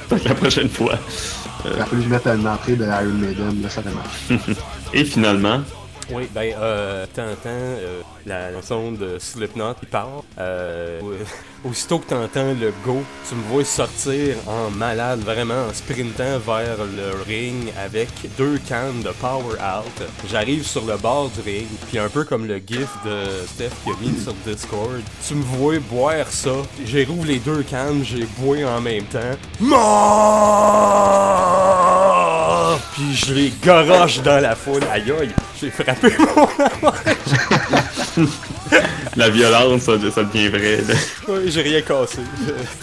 [0.07, 0.93] Peut-être la prochaine fois.
[1.65, 4.41] Il a fallu que je mette une entrée de Iron Maiden, là, ça marche.
[4.93, 5.59] Et finalement,
[6.11, 10.23] Oui, ben, euh, t'entends euh, la, sonde de Slipknot qui part.
[10.37, 11.01] Euh,
[11.65, 16.77] aussitôt que t'entends le go, tu me vois sortir en malade, vraiment en sprintant vers
[16.77, 20.07] le ring avec deux cannes de Power Out.
[20.29, 23.89] J'arrive sur le bord du ring, puis un peu comme le gif de Steph qui
[23.89, 26.51] a mis sur Discord, tu me vois boire ça.
[26.85, 29.19] J'ai rouvre les deux cannes, j'ai bois en même temps.
[29.59, 30.99] Mort!
[32.93, 34.83] Puis je les garoche dans la foule.
[34.91, 36.47] Aïe aïe, j'ai frappé mon
[39.15, 40.77] La violence, ça, ça devient vrai.
[40.87, 40.93] là.
[41.27, 42.19] Ouais, j'ai rien cassé.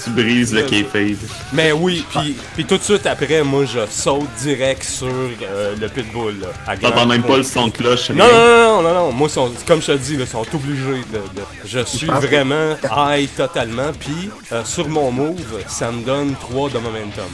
[0.03, 1.17] Tu brises le kayfabe.
[1.53, 5.89] Mais oui, puis puis tout de suite après, moi, je saute direct sur euh, le
[5.89, 6.35] pitbull.
[6.81, 8.11] T'entends grande même pas le son de cloche.
[8.11, 9.13] Non, non, non, non, non, non.
[9.13, 12.77] Moi, sont, comme je te dis, ils sont obligés de, de- Je suis que- vraiment
[12.97, 13.93] high totalement.
[13.99, 17.25] Puis, euh, sur mon move, ça me donne 3 de momentum.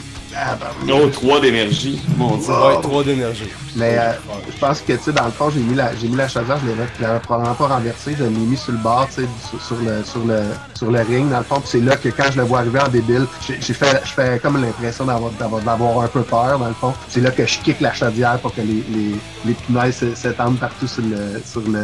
[0.90, 2.01] Oh, 3 d'énergie.
[2.16, 2.49] Mon dieu.
[2.53, 3.49] Ouais, 3 d'énergie.
[3.77, 4.12] Mais euh,
[4.53, 6.59] je pense que, tu sais, dans le fond, j'ai mis la, j'ai mis la chaudière,
[6.62, 9.29] je l'avais, je l'avais probablement pas renversée, je l'ai mis sur le bord, tu sais,
[9.49, 10.42] sur, sur le, sur le,
[10.75, 12.81] sur le ring, dans le fond, puis c'est là que quand je le vois arriver
[12.81, 16.59] en débile, j'ai, j'ai fait, je fais comme l'impression d'avoir, d'avoir, d'avoir un peu peur,
[16.59, 16.92] dans le fond.
[17.09, 19.14] C'est là que je kick la chaudière pour que les, les,
[19.47, 21.83] les punaises se- s'étendent partout sur le, sur le,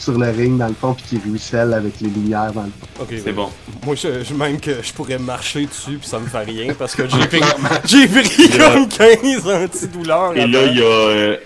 [0.00, 3.02] sur le ring, dans le fond, puis qu'ils ruissellent avec les lumières, dans le fond.
[3.02, 3.48] Ok, C'est bon.
[3.84, 6.94] Moi, je, je- même que je pourrais marcher dessus, puis ça me fait rien, parce
[6.94, 7.40] que j'ai pris,
[7.84, 10.36] j'ai pris comme 15 antidouleurs.
[10.36, 11.36] Et là, il y a, euh,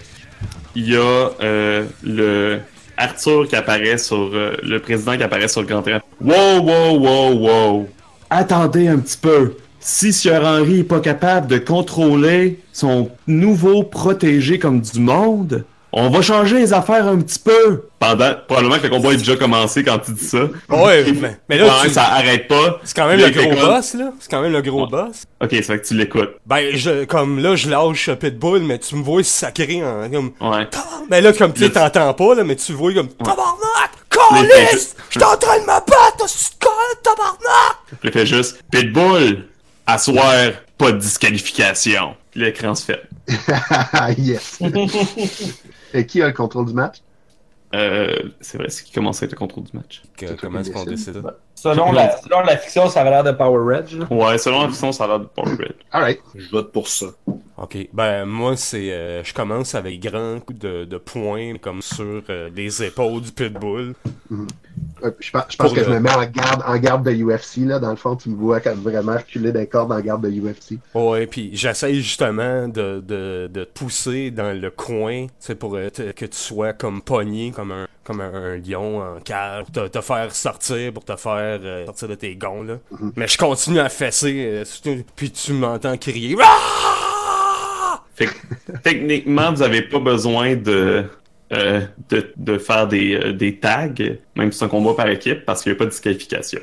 [0.77, 2.61] il y a euh, le
[2.97, 6.01] Arthur qui apparaît sur euh, le président qui apparaît sur le grand écran.
[6.21, 7.89] Wow, wow, wow, wow.
[8.31, 9.57] Attendez un petit peu.
[9.81, 15.65] Si Sir Henry est pas capable de contrôler son nouveau protégé comme du monde,
[15.97, 17.85] on va changer les affaires un petit peu.
[18.01, 20.43] Pendant, probablement que le combat est déjà commencé quand tu dis ça.
[20.69, 22.81] Ouais, mais, mais là, tu- ça arrête pas.
[22.83, 24.13] c'est quand même Là, le gros boss, là.
[24.19, 24.91] C'est quand même le gros Ouais.
[24.91, 25.23] boss.
[25.41, 26.35] Ok, ça fait que tu l'écoutes.
[26.47, 30.67] Ben, je, comme là, je lâche Pitbull, mais tu me vois sacré en, comme, Ouais.
[31.09, 33.91] Ben là, comme tu sais, t'entends pas, là, mais tu vois comme Tabarnak!
[34.11, 34.97] Calice!
[35.11, 36.27] J'étais en train de me battre,
[37.03, 37.77] tabarnak!
[38.03, 39.47] Je fais juste Pitbull,
[39.87, 42.17] asseoir, pas de disqualification.
[42.35, 43.03] L'écran se fait.
[44.19, 44.59] yes!
[45.95, 46.99] Et qui a le contrôle du match?
[47.75, 50.03] Euh, c'est vrai, c'est qui commence avec le contrôle du match.
[50.41, 51.23] comment est-ce qu'on décide?
[51.55, 53.87] Selon la, selon la fiction, ça avait l'air de Power Reg.
[54.11, 55.75] Ouais, selon la façon, ça a l'air de Power Red.
[55.91, 56.21] Alright.
[56.35, 57.07] Je vote pour ça.
[57.57, 62.23] Ok, ben moi c'est, euh, je commence avec grand coup de, de poing comme sur
[62.29, 63.95] euh, les épaules du pitbull.
[64.31, 64.37] Ouais,
[65.21, 67.59] Je pense, je pense que le- je me mets en garde, en garde de UFC,
[67.67, 67.79] là.
[67.79, 70.79] Dans le fond, tu me vois comme vraiment reculer des cordes en garde de UFC.
[70.95, 75.91] Ouais, puis j'essaye justement de, de, de te pousser dans le coin, c'est pour euh,
[75.91, 79.73] te- que tu sois comme pogné, comme un comme un, un lion en cage, pour
[79.73, 82.75] te, te faire sortir, pour te faire euh, sortir de tes gonds là.
[83.17, 86.37] Mais je continue à fesser, euh, puis tu m'entends crier.
[86.43, 88.03] Ah!
[88.15, 88.33] Fait que,
[88.83, 91.05] techniquement, vous avez pas besoin de,
[91.53, 93.89] euh, de, de faire des, euh, des tags,
[94.37, 96.61] même si c'est un combat par équipe, parce qu'il n'y a pas de disqualification.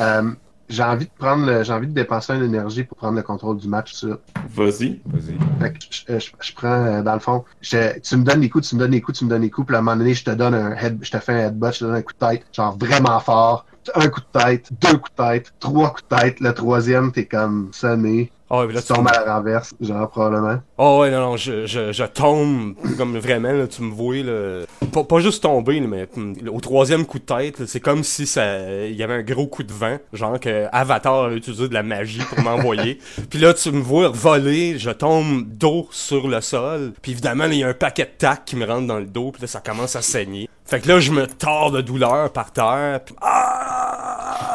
[0.00, 0.30] Euh,
[0.68, 3.58] j'ai envie de prendre le- j'ai envie de dépenser une énergie pour prendre le contrôle
[3.58, 4.18] du match sur.
[4.48, 5.00] Vas-y.
[5.04, 5.36] Vas-y.
[5.60, 8.48] Fait que je, je- je prends, euh, dans le fond, je- tu me donnes les
[8.48, 9.96] coups, tu me donnes les coups, tu me donnes les coups, puis à un moment
[9.96, 12.02] donné, je te donne un head, je te fais un headbutt, je te donne un
[12.02, 15.90] coup de tête, genre vraiment fort, un coup de tête, deux coups de tête, trois
[15.90, 19.24] coups de tête, le troisième, t'es comme sonné, Ouais, puis là, tu tu tombes à
[19.24, 20.60] la renverse, genre probablement.
[20.78, 24.64] Oh ouais, non, non, je, je, je tombe comme vraiment, là, tu me vois, là,
[24.92, 28.26] pas, pas juste tomber, là, mais hum, au troisième coup de tête, c'est comme si
[28.26, 31.74] ça, il y avait un gros coup de vent, genre que Avatar a utilisé de
[31.74, 32.98] la magie pour m'envoyer.
[33.30, 37.58] puis là, tu me vois voler, je tombe dos sur le sol, puis évidemment, il
[37.58, 39.60] y a un paquet de tacs qui me rentre dans le dos, puis là, ça
[39.60, 40.48] commence à saigner.
[40.64, 43.14] Fait que là, je me tords de douleur par terre, puis...
[43.20, 44.53] Ah!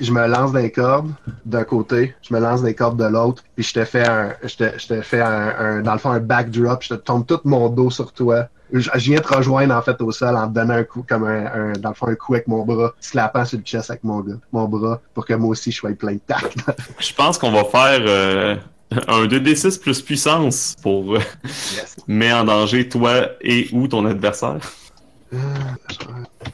[0.00, 1.10] Je me lance des cordes
[1.44, 4.56] d'un côté, je me lance des cordes de l'autre, puis je te fais un, je
[4.56, 7.40] te, je te fais un, un- dans le fond un backdrop, je te tombe tout
[7.44, 8.48] mon dos sur toi.
[8.72, 11.24] Je, je viens te rejoindre en fait au sol en te donnant un coup comme
[11.24, 14.02] un, un- dans le fond un coup avec mon bras, slappant sur le chest avec
[14.04, 16.54] mon gars, mon bras, pour que moi aussi je sois plein de tac.
[16.98, 18.56] Je pense qu'on va faire euh,
[19.06, 21.20] un 2d6 plus puissance pour euh,
[22.08, 24.58] mettre en danger toi et ou ton adversaire.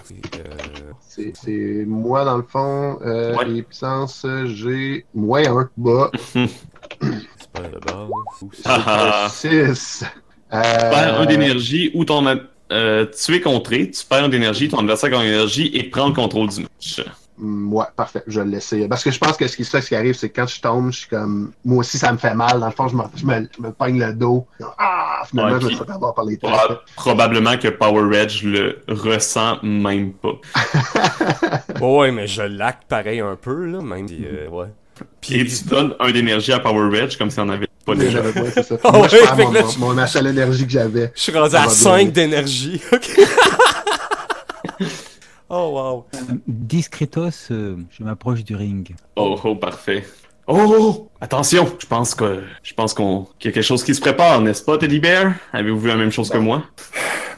[0.05, 0.21] C'est
[1.35, 3.45] c'est moi dans le fond, euh, Ouais.
[3.47, 8.09] les puissances, euh, j'ai moins un, bah, C'est pas la base.
[8.65, 9.29] Ah, ah.
[9.31, 10.05] 6.
[10.05, 14.69] Tu perds un d'énergie ou ton ad- euh, tu es contré, tu perds un d'énergie,
[14.69, 17.03] ton adversaire gagne énergie et prend le contrôle du match.
[17.41, 18.87] Mm, Ouais, parfait, je vais le laisser.
[18.89, 20.61] Parce que je pense que ce qui, ça, ce qui arrive, c'est que quand je
[20.61, 21.53] tombe, je suis comme.
[21.65, 22.61] Moi aussi, ça me fait mal.
[22.61, 24.47] Dans le fond, je me, je me, je me pogne le dos.
[24.79, 25.23] Ah!
[25.29, 26.51] Finalement, Ouais, je me puis- fais avoir par les têtes.
[26.51, 30.35] Proba- probablement que Power Reg le ressent même pas.
[31.81, 34.67] Ouais, mais je lac pareil un peu, là, même si, euh, ouais.
[35.31, 38.23] Et tu donnes un d'énergie à Power Reg comme si on avait pas déjà.
[38.23, 38.77] j'avais pas, c'est ça.
[38.85, 41.11] Ah Moi, je ouais, perds fait mon, là, mon- mon- la seule énergie que j'avais.
[41.15, 42.25] Je suis rendu à va 5 bien.
[42.25, 43.11] d'énergie, ok?
[45.51, 46.07] Oh wow.
[46.47, 48.95] Discretos, euh, je m'approche du ring.
[49.17, 50.05] Oh, oh, parfait.
[50.47, 54.01] Oh, attention, je pense que je pense qu'on qu'il y a quelque chose qui se
[54.01, 55.35] prépare, n'est-ce pas, Teddy Bear?
[55.53, 56.65] Avez-vous vu la même chose que moi?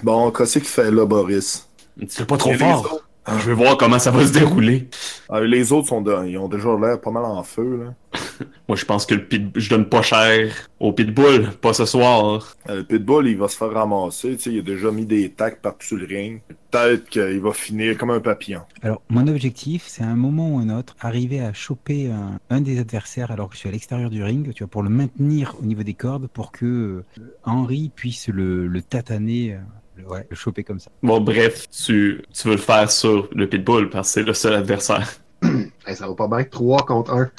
[0.03, 1.69] Bon, qu'est-ce qu'il fait là, Boris?
[2.09, 3.01] C'est pas trop fort.
[3.29, 4.89] Je vais voir comment ça va se dérouler.
[5.29, 7.85] Ah, les autres sont de- ils ont déjà l'air pas mal en feu.
[7.85, 8.19] Là.
[8.69, 9.47] Moi, je pense que le pit...
[9.55, 12.57] je donne pas cher au pitbull, pas ce soir.
[12.69, 14.37] Euh, Le Pitbull, il va se faire ramasser.
[14.37, 16.41] tu sais, Il a déjà mis des tacs partout sur le ring.
[16.73, 18.63] Peut-être qu'il va finir comme un papillon.
[18.83, 22.61] Alors, mon objectif, c'est à un moment ou un autre, arriver à choper un, un
[22.61, 25.55] des adversaires alors que je suis à l'extérieur du ring, tu vois, pour le maintenir
[25.63, 27.05] au niveau des cordes, pour que euh,
[27.45, 29.59] Henry puisse le, le tataner, euh,
[30.07, 30.91] ouais, le choper comme ça.
[31.03, 34.55] Bon, bref, tu, tu veux le faire sur le pitbull parce que c'est le seul
[34.55, 35.09] adversaire.
[35.85, 36.45] Hey, ça va pas bien.
[36.45, 37.31] 3 contre 1.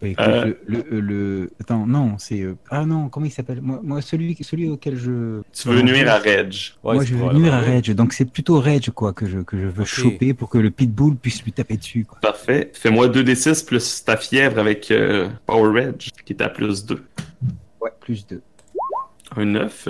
[0.00, 0.54] Ouais, écoute, Euh.
[0.66, 2.40] le, le, le- Attends, non, c'est...
[2.40, 3.60] euh, Ah non, comment il s'appelle?
[3.60, 5.42] Moi, moi, celui, celui auquel je...
[5.52, 6.54] Tu veux nuire à Reg.
[6.82, 7.60] Ouais, moi, je veux nuire à.
[7.60, 9.86] Reg, donc c'est plutôt Reg, quoi, que je, que je veux Ok.
[9.86, 12.18] choper pour que le Pitbull puisse lui taper dessus, quoi.
[12.22, 12.70] Parfait.
[12.74, 17.04] Fais-moi 2d6 plus ta fièvre avec euh, Power Reg, qui est à plus 2.
[17.82, 18.40] Ouais, plus deux.
[19.36, 19.88] Un 9.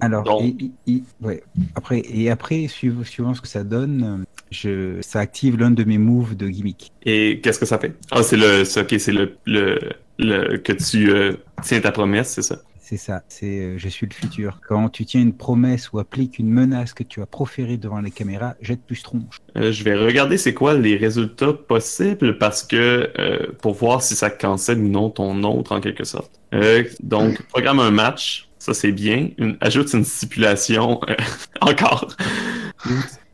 [0.00, 0.54] Alors, et-
[0.86, 1.42] et- et- ouais.
[1.74, 5.98] après, et après, suivant, suivant ce que ça donne, je, ça active l'un de mes
[5.98, 6.92] moves de gimmick.
[7.04, 7.94] Et qu'est-ce que ça fait?
[8.10, 9.78] Ah, c'est le, c'est- ok, c'est le, le,
[10.18, 12.58] le, que tu euh, tiens ta promesse, c'est ça?
[12.80, 14.60] C'est ça, c'est euh, je suis le futur.
[14.66, 18.10] Quand tu tiens une promesse ou appliques une menace que tu as proférée devant les
[18.10, 19.36] caméras, jette plus tronche.
[19.58, 24.14] Euh, je vais regarder c'est quoi les résultats possibles parce que euh, pour voir si
[24.16, 26.30] ça cancelle ou non ton autre en quelque sorte.
[26.54, 29.30] Euh, donc, programme un match, ça c'est bien.
[29.60, 31.14] Ajoute une stipulation euh,
[31.60, 32.08] encore.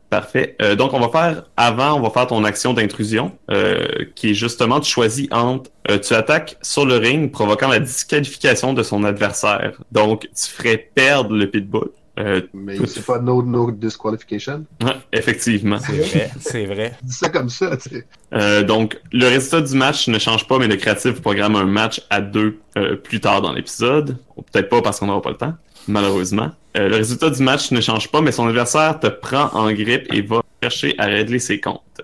[0.09, 0.55] Parfait.
[0.61, 4.33] Euh, donc, on va faire, avant, on va faire ton action d'intrusion, euh, qui est
[4.33, 9.03] justement, tu choisis entre, euh, tu attaques sur le ring, provoquant la disqualification de son
[9.03, 9.73] adversaire.
[9.91, 11.89] Donc, tu ferais perdre le pitbull.
[12.17, 14.65] Euh, Mais c'est pas no, no disqualification?
[14.83, 15.77] ouais, effectivement.
[15.79, 16.93] C'est vrai, c'est vrai.
[17.03, 18.07] Dis ça comme ça, tu sais.
[18.33, 22.01] Euh, donc, le résultat du match ne change pas, mais le créatif programme un match
[22.09, 24.17] à deux euh, plus tard dans l'épisode.
[24.37, 25.53] Ou Peut-être pas parce qu'on n'aura pas le temps,
[25.87, 26.51] malheureusement.
[26.77, 30.11] Euh, le résultat du match ne change pas, mais son adversaire te prend en grippe
[30.13, 32.01] et va chercher à régler ses comptes.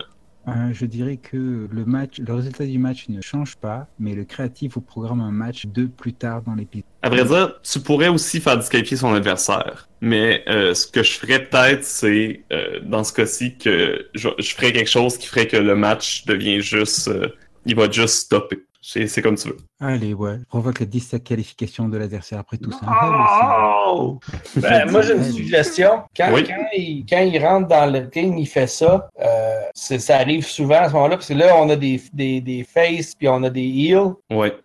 [0.48, 4.24] Euh, je dirais que le match, le résultat du match ne change pas, mais le
[4.24, 6.86] créatif vous programme un match deux plus tard dans l'épisode.
[7.04, 9.88] À vrai dire, tu pourrais aussi faire disqualifier son adversaire.
[10.02, 14.54] Mais euh, ce que je ferais peut-être, c'est, euh, dans ce cas-ci, que je, je
[14.54, 17.08] ferais quelque chose qui ferait que le match devient juste...
[17.08, 17.28] euh,
[17.66, 18.66] il va juste stopper.
[18.82, 19.58] C'est comme tu veux.
[19.80, 22.80] Allez, ouais, provoque la disqualification de l'adversaire après tout ça.
[23.88, 24.20] Oh!
[24.58, 26.04] Ben, moi, j'ai une suggestion.
[26.16, 26.44] Quand, Oui.
[26.48, 29.08] quand, il, quand il rentre dans le ring, il fait ça.
[29.20, 32.42] Euh, c'est- ça arrive souvent à ce moment-là, parce que là, on a des, des,
[32.42, 34.14] des faces puis on a des heels.
[34.32, 34.56] Ouais.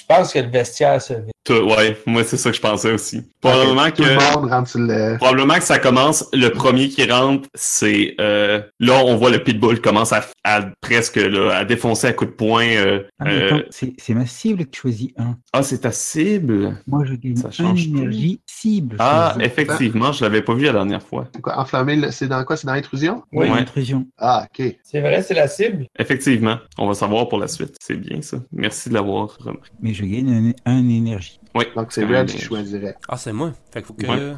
[0.00, 1.30] Je pense que le vestiaire se vide.
[1.44, 3.22] Tout- ouais, moi c'est ça que je pensais aussi.
[3.40, 5.16] Probablement Tout le que monde rentre sur le.
[5.16, 6.26] probablement que ça commence.
[6.32, 11.16] Le premier qui rentre, c'est euh, là on voit le pitbull commence à, à presque
[11.16, 12.66] là, à défoncer à coups de poing.
[12.66, 15.36] euh, Ah, euh, c'est ma cible que tu choisis un.
[15.52, 16.76] ah c'est ta cible?
[16.86, 17.96] Moi, je gagne Ça change tout.
[17.98, 18.96] énergie cible.
[18.98, 21.28] Ah Je- effectivement, je l'avais pas vu la dernière fois.
[21.42, 22.56] Quoi, le- c'est dans quoi?
[22.56, 23.22] C'est dans l'intrusion?
[23.32, 23.60] Oui, Ouais.
[23.60, 24.06] Intrusion.
[24.18, 24.76] Ah, ok.
[24.82, 25.86] c'est vrai, c'est la cible?
[25.98, 27.76] Effectivement, on va savoir pour la suite.
[27.80, 28.38] C'est bien ça.
[28.52, 29.70] Merci de l'avoir remarqué.
[29.86, 31.38] Mais je gagne un, un énergie.
[31.54, 31.64] Oui.
[31.76, 32.96] Donc c'est Red qui choisirait.
[33.08, 33.52] Ah, c'est moi.
[33.72, 34.04] Fait qu'il faut que.
[34.06, 34.34] Ouais.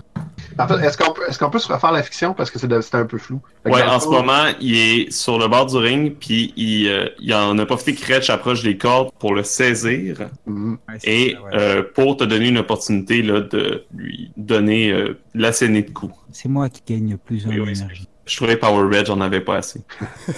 [0.59, 0.99] En fait, est-ce
[1.39, 3.41] qu'on peut, se refaire la fiction parce que c'est un peu flou?
[3.65, 7.33] Ouais, en ce moment, il est sur le bord du ring, puis il, euh, il
[7.35, 10.29] en a profité que Retch approche des cordes pour le saisir.
[10.47, 10.79] mhm.
[10.89, 11.51] Ouais, Et ça, ouais.
[11.55, 16.15] euh, pour te donner une opportunité là, de lui donner euh, l'asséné de coups.
[16.33, 18.09] C'est moi qui gagne plus un Oui, oui, énergie.
[18.29, 19.81] Je trouvais Power Red, j'en avais pas assez.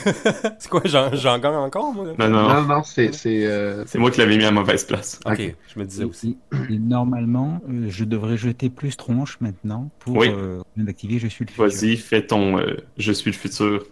[0.59, 2.07] c'est quoi, j'en j'en gagne encore, moi?
[2.07, 2.13] là?
[2.19, 2.83] Non, non, Non, non.
[2.85, 3.13] c'est.
[3.13, 5.19] c'est, euh, C'est moi qui l'avais mis à mauvaise place.
[5.27, 5.55] Ok, Ok.
[5.75, 6.39] je me disais aussi.
[6.71, 10.29] Normalement, euh, je devrais jeter plus tronche maintenant pour Oui.
[10.33, 11.65] euh, activer Je suis le futur.
[11.67, 13.83] Vas-y, fais ton euh, Je suis le futur.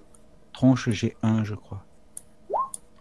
[0.53, 1.85] Tronche, j'ai un, je crois.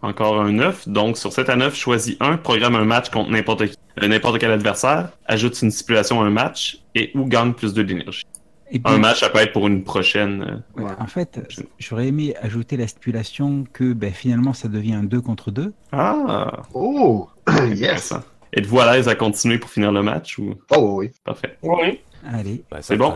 [0.02, 0.88] Encore un 9.
[0.88, 4.38] Donc, sur 7 à 9, choisis un, programme un match contre n'importe qui, euh, n'importe
[4.38, 8.22] quel adversaire, ajoute une stipulation à un match et ou gagne plus de d'énergie.
[8.70, 10.62] Et puis, Un match, ça peut être pour une prochaine.
[10.76, 10.96] euh, ouais, Ouais.
[11.00, 11.40] En fait,
[11.78, 15.72] j'aurais aimé ajouter la stipulation que ben, finalement ça devient un 2 contre 2.
[15.92, 17.28] Ah, Oh!
[17.74, 18.12] yes!
[18.52, 20.54] Êtes-vous à l'aise à continuer pour finir le match ou?
[20.74, 21.10] Oh, oui.
[21.24, 21.56] parfait.
[21.62, 22.00] Oui.
[22.30, 23.14] Allez, Ben, C'est bon?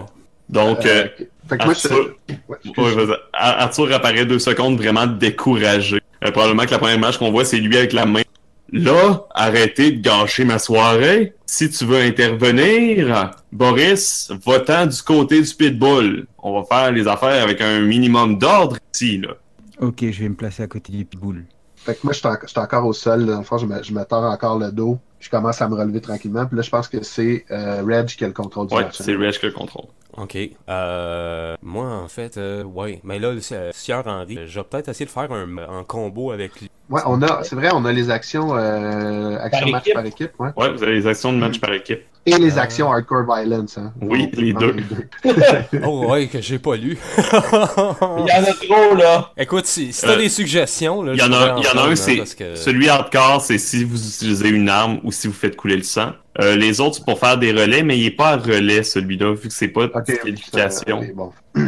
[0.48, 1.88] Donc, Euh, euh, moi, je.
[1.88, 2.14] Arthur,
[2.48, 2.58] Ouais.
[2.76, 6.00] Ouais, apparaît deux secondes vraiment découragé.
[6.24, 8.22] Euh, probablement que la première image qu'on voit, c'est lui avec la main.
[8.70, 11.34] Là, arrêtez de gâcher ma soirée.
[11.54, 16.26] Si tu veux intervenir, Boris, va-t'en du côté du pitbull.
[16.38, 19.34] On va faire les affaires avec un minimum d'ordre ici, là.
[19.78, 21.44] ok, je vais me placer à côté du pitbull.
[21.76, 23.26] Fait que moi, je suis en- je suis encore au sol.
[23.26, 24.98] Dans le fond, je me, je me tords encore le dos.
[25.20, 26.46] Je commence à me relever tranquillement.
[26.46, 28.98] Puis là, je pense que c'est euh, Reg qui a le contrôle du Ouais, match.
[29.00, 29.04] hein.
[29.04, 29.84] c'est Reg qui le contrôle.
[30.16, 30.36] Ok.
[30.68, 33.00] Euh, moi, en fait, euh, ouais.
[33.02, 33.40] Mais là, le
[33.72, 36.70] Sieur Henry, je vais peut-être essayer de faire un, un combo avec lui.
[36.90, 39.94] Ouais, on a, c'est vrai, on a les actions, euh, actions Par match équipe.
[39.94, 40.50] par équipe, ouais.
[40.56, 42.02] Ouais, vous avez les actions de match par équipe.
[42.26, 43.92] Et les Euh, actions hardcore violence, hein.
[44.02, 44.76] Oui, les deux.
[45.84, 46.98] Oh, ouais, que j'ai pas lu.
[47.18, 49.30] Il y en a trop, là.
[49.38, 51.88] Écoute, si, si t'as Euh, des suggestions, là, Il y en a, y en a
[51.88, 55.32] un, c'est parce que- celui hardcore, c'est si vous utilisez une arme ou si vous
[55.32, 56.12] faites couler le sang.
[56.40, 59.34] Euh, les autres, c'est pour faire des relais, mais il est pas à relais, celui-là,
[59.34, 60.98] vu que c'est pas de Ok, qualification.
[61.00, 61.32] ok, bon.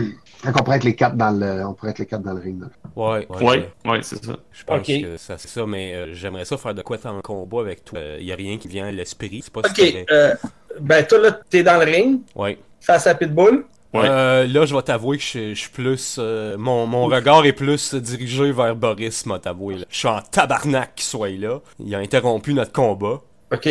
[0.45, 2.41] Donc on pourrait être les quatre dans le, on pourrait être les quatre dans le
[2.41, 2.61] ring.
[2.61, 2.67] là.
[2.97, 3.43] Ouais, ouais.
[3.43, 4.37] Ouais, ouais, c'est ça.
[4.53, 7.61] Je pense que ça, c'est ça, mais euh, j'aimerais ça faire de quoi en combat
[7.61, 7.99] avec toi.
[8.19, 9.41] Il y a rien qui vient à l'esprit.
[9.43, 10.35] C'est pas si Ok, euh,
[10.81, 12.59] ben toi, là, t'es dans le ring, Ouais.
[12.81, 13.65] face à Pitbull.
[13.95, 14.03] Ouais.
[14.05, 16.17] Euh, là, je vais t'avouer que je, suis plus.
[16.19, 19.77] euh, mon, mon regard est plus dirigé vers Boris, m'a t'avouer.
[19.77, 19.85] là.
[19.89, 21.61] Je suis en tabarnak qu'il soit là.
[21.79, 23.23] Il a interrompu notre combat.
[23.53, 23.69] Ok.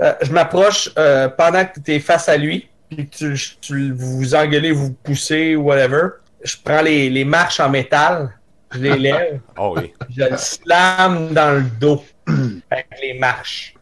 [0.00, 4.34] Euh, je m'approche euh, pendant que t'es face à lui, puis que tu, tu vous
[4.34, 6.08] engueulez, vous poussez, whatever.
[6.44, 8.30] Je prends les, les marches en métal,
[8.72, 9.92] je les lève, Oh oui.
[10.14, 12.04] je le slam dans le dos
[12.70, 13.74] avec les marches.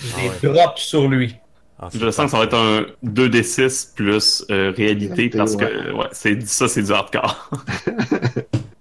[0.00, 1.36] Je Ah les drop sur lui.
[1.78, 6.06] Ah, Je sens que ça va être un 2d6 plus euh, réalité, parce que ouais,
[6.12, 7.50] c'est ça, c'est du hardcore.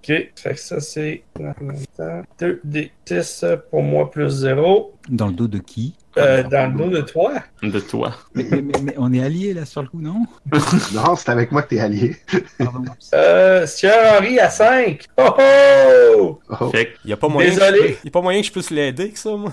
[0.04, 0.32] Ok.
[0.36, 1.22] Fait que ça, c'est
[2.40, 4.96] 2 des 10 pour moi plus 0.
[5.10, 5.94] Dans le dos de qui?
[6.18, 7.34] Euh, dans le dos de toi.
[7.64, 8.14] de toi.
[8.36, 10.26] mais, mais- mais- mais on est alliés là sur le coup, non?
[10.94, 12.16] Non, c'est avec moi que t'es allié.
[12.58, 12.84] Pardon.
[13.14, 15.06] Euh, Sierra Henry à 5.
[15.18, 16.40] Oh oh!
[16.60, 16.70] Oh.
[16.70, 17.50] Fait Y a pas moyen.
[17.50, 17.78] que Désolé.
[17.78, 19.52] je peux- y a pas moyen que je puisse l'aider que ça, moi?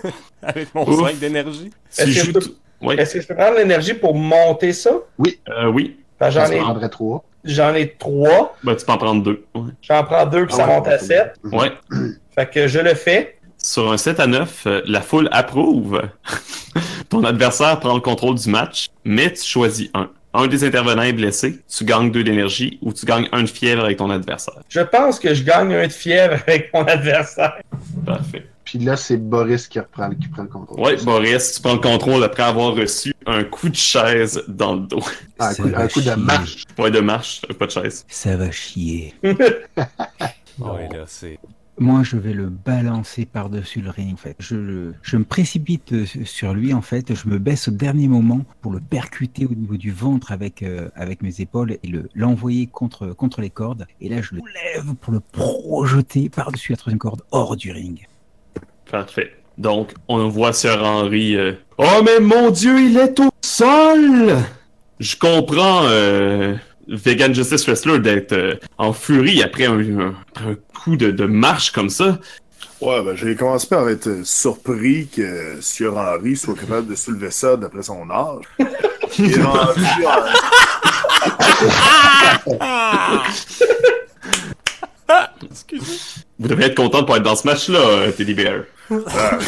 [0.42, 1.06] Avec mon Ouf.
[1.08, 1.70] 5 d'énergie.
[1.96, 4.90] Est-ce que je peux- que je prendre l'énergie pour monter ça?
[4.90, 5.98] euh, oui.
[6.18, 7.24] Fait que J'en ai, prendrais trois.
[7.44, 8.56] j'en ai 3.
[8.64, 9.44] Ben, tu peux en prendre deux.
[9.54, 9.70] Ouais.
[9.82, 11.34] J'en prends 2 puis ça Ah ouais, monte à 7.
[11.44, 11.70] Ouais.
[12.34, 13.36] Fait que je le fais.
[13.62, 16.00] Sur un 7 à 9, euh, la foule approuve.
[17.08, 20.10] Ton adversaire prend le contrôle du match, mais tu choisis un.
[20.32, 23.84] Un des intervenants est blessé, tu gagnes deux d'énergie ou tu gagnes un de fièvre
[23.84, 24.62] avec ton adversaire.
[24.68, 27.58] Je pense que je gagne un de fièvre avec mon adversaire.
[28.06, 28.46] Parfait.
[28.64, 30.78] Puis là, c'est Boris qui reprend, qui prend le contrôle.
[30.78, 34.82] Ouais, Boris, tu prends le contrôle après avoir reçu un coup de chaise dans le
[34.82, 35.02] dos.
[35.40, 36.64] Ah, un, coup, va un coup de marche.
[36.78, 38.06] Ouais, de marche, pas de chaise.
[38.08, 39.14] Ça va chier.
[40.58, 41.38] Ouais, là, c'est.
[41.80, 44.36] Moi, je vais le balancer par-dessus le ring, en fait.
[44.38, 47.14] Je, me précipite euh, sur lui, en fait.
[47.14, 50.90] Je me baisse au dernier moment pour le percuter au niveau du ventre avec, euh,
[50.94, 53.86] avec mes épaules et le, l'envoyer contre, contre les cordes.
[54.02, 54.42] Et là, je le
[54.74, 58.06] lève pour le projeter par-dessus la troisième corde hors du ring.
[58.90, 59.32] Parfait.
[59.56, 61.34] Donc, on voit Sir Henry.
[61.34, 64.36] euh, Oh, mais mon Dieu, il est au sol!
[64.98, 65.84] Je comprends,
[66.90, 71.24] Vegan Justice Wrestler, d'être euh, en furie après un, un- après un coup de, de
[71.24, 72.18] marche comme ça.
[72.80, 77.30] Ouais, ben j'ai commencé par être euh, surpris que Sieur Henry soit capable de soulever
[77.30, 78.44] ça d'après son âge.
[79.42, 79.74] En-
[86.38, 88.62] Vous devez être content de pas être dans ce match-là, euh, Teddy Bear.
[88.90, 89.38] Ah,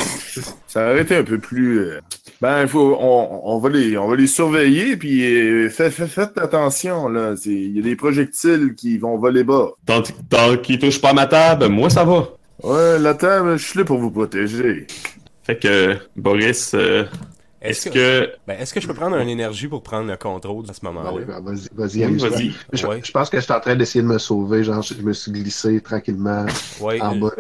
[0.67, 1.79] ça aurait été un peu plus.
[1.81, 2.01] euh,
[2.41, 6.07] Ben, il faut, on, on va les, on va les surveiller, puis euh, fait- fait-
[6.07, 7.35] faites attention là.
[7.45, 9.71] Il y a des projectiles qui vont voler bas.
[9.87, 12.29] Tant, tant qu'il touche pas à ma table, moi ça va.
[12.63, 14.87] Ouais, la table, je suis là pour vous protéger.
[15.45, 17.05] Fait que, Boris, euh,
[17.63, 17.95] Est-ce que.
[17.95, 18.33] que...
[18.47, 21.13] Ben, est-ce que je peux prendre une énergie pour prendre le contrôle à ce moment-là?
[21.13, 22.31] oui, ben, vas-y, vas-y, Oui, amuse-toi.
[22.31, 22.53] vas-y.
[22.73, 23.01] Je, Ouais.
[23.05, 24.65] je pense que je suis en train d'essayer de me sauver.
[24.65, 26.47] Genre, je, je me suis glissé tranquillement
[26.81, 27.01] Ouais.
[27.01, 27.31] en, euh, bas,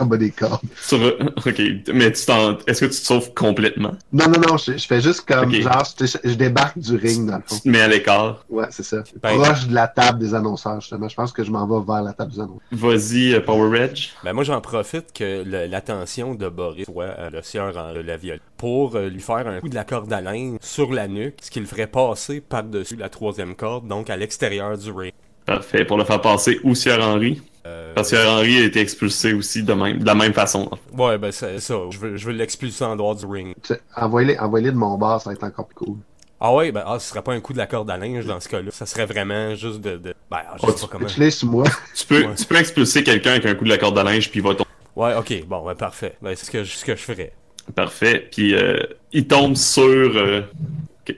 [0.00, 0.60] en bas des cordes.
[0.80, 0.98] Sur...
[1.46, 1.60] Ok,
[1.94, 2.58] mais tu t'en...
[2.66, 3.92] Est-ce que tu te sauves complètement?
[4.12, 7.36] Non, non, non, je, je fais juste comme, genre, je, je débarque du ring, dans
[7.36, 7.56] le fond.
[7.56, 8.44] Tu te mets à l'écart.
[8.48, 8.98] Ouais, c'est ça.
[9.22, 11.08] Ben- Proche de la table des annonceurs, justement.
[11.08, 12.60] Je pense que je m'en vais vers la table des annonceurs.
[12.72, 14.10] Vas-y, euh, Power Edge.
[14.24, 18.16] Ben moi j'en profite que le- l'attention de Boris soit à le sieur en la
[18.16, 21.36] viole pour euh, lui faire un coup de la corde à linge sur la nuque,
[21.40, 25.12] ce qui le ferait passer par-dessus la troisième corde, donc à l'extérieur du ring.
[25.46, 27.40] Parfait, pour le faire passer où Sir Henry.
[27.66, 30.70] Euh, Parce que Henry a été expulsé aussi de, même, de la même façon.
[30.96, 31.74] Ouais, ben c'est ça.
[31.90, 33.54] Je veux, je veux l'expulser en dehors du ring.
[33.96, 34.36] Envoyez-les
[34.72, 35.96] de mon bar, ça va être encore plus cool.
[36.40, 38.40] Ah ouais, ben ah, ce serait pas un coup de la corde à linge dans
[38.40, 38.70] ce cas-là.
[38.70, 39.98] Ça serait vraiment juste de...
[39.98, 40.14] de...
[40.30, 41.06] Ben, je Oh, sais pas comment.
[41.06, 41.64] Tu moi.
[41.94, 42.34] Tu peux, Ouais.
[42.34, 44.54] tu peux expulser quelqu'un avec un coup de la corde à linge, puis il va
[44.54, 44.70] tomber.
[44.96, 46.16] Ouais, ok, bon, ben parfait.
[46.22, 47.32] Ben c'est ce que, je- ce que je ferais.
[47.74, 48.28] Parfait.
[48.30, 48.78] Puis euh,
[49.12, 50.42] il tombe sur, euh,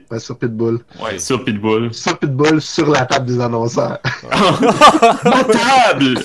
[0.09, 0.79] Ouais, sur Pitbull.
[1.03, 1.93] ouais, sur Pitbull.
[1.93, 3.99] Sur Pitbull, sur la table des annonceurs.
[5.23, 6.15] Ma table!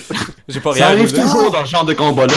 [0.49, 1.23] J'ai pas Ça rien arrive roulé.
[1.23, 2.35] toujours dans ce genre de combat-là.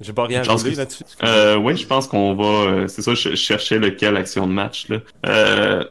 [0.00, 1.04] J'ai pas rien que- là-dessus.
[1.24, 2.86] Euh, oui, je pense qu'on va.
[2.88, 4.98] c'est ça, je, je cherchais lequel action de match là.
[5.26, 5.84] Euh,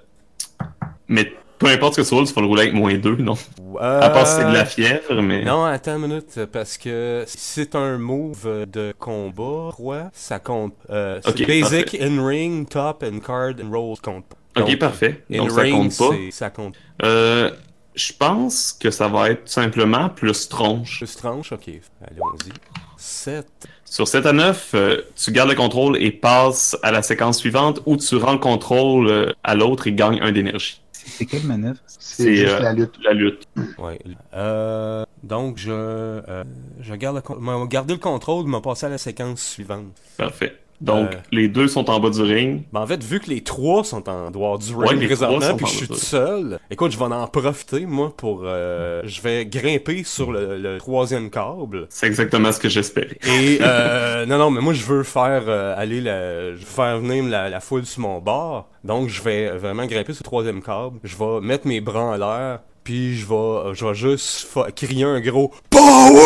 [1.07, 3.35] mais peu importe ce que tu roules, tu vas le rouler avec moins 2, non?
[3.79, 5.41] À part si c'est de la fièvre, mais.
[5.41, 10.39] Euh, Non, attends une minute, parce que si c'est un move de combat, quoi, ça
[10.39, 10.73] compte.
[10.89, 14.61] Euh, c'est Ok, basic, in-ring, top, and card, and roll compte pas.
[14.61, 15.23] Ok, parfait.
[15.31, 16.15] In Donc ça ring, compte pas.
[16.31, 16.75] ça compte.
[17.03, 17.51] Euh,
[17.95, 20.97] je pense que ça va être tout simplement plus tronche.
[20.99, 21.69] Plus tranche, ok.
[22.01, 22.51] Allons-y.
[22.97, 23.45] 7.
[23.85, 27.81] Sur 7 à 9, euh, tu gardes le contrôle et passes à la séquence suivante
[27.85, 30.81] où tu rends le contrôle euh, à l'autre et gagnes un d'énergie.
[31.09, 31.79] C'est quelle manœuvre?
[31.87, 32.95] C'est juste euh, la lutte.
[33.03, 33.43] La lutte.
[33.77, 33.99] Ouais.
[34.33, 36.43] Euh, donc, je, euh,
[36.79, 39.93] je garde le, gardé le contrôle, m'a passé à la séquence suivante.
[40.17, 40.57] Parfait.
[40.81, 41.15] Donc, Euh.
[41.31, 42.63] les deux sont en bas du ring.
[42.71, 45.27] Ben, en fait, vu que les trois sont en dehors du Ouais, ring les trois
[45.27, 48.41] présentement, puis je suis tout seul, écoute, je vais en profiter, moi, pour...
[48.45, 51.87] euh, je vais grimper sur le, le troisième câble.
[51.89, 53.17] C'est exactement ce que j'espérais.
[53.27, 56.51] Et, euh, non, non, mais moi, je veux faire euh, aller la...
[56.55, 58.69] Je veux faire venir la, la foule sur mon bord.
[58.83, 60.99] Donc, je vais vraiment grimper sur le troisième câble.
[61.03, 62.59] Je vais mettre mes bras en l'air.
[62.85, 66.19] Puis, je vais, je vais juste crier un gros POWER!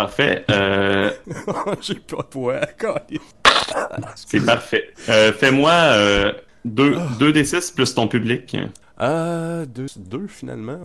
[0.00, 0.46] Parfait.
[0.50, 1.10] Euh,
[1.82, 2.60] J'ai pas de poids,
[4.14, 4.94] c'est parfait.
[5.10, 6.32] Euh, Fais-moi euh,
[6.64, 8.56] deux, deux des 6 plus ton public.
[8.98, 10.80] Euh, deux, deux finalement.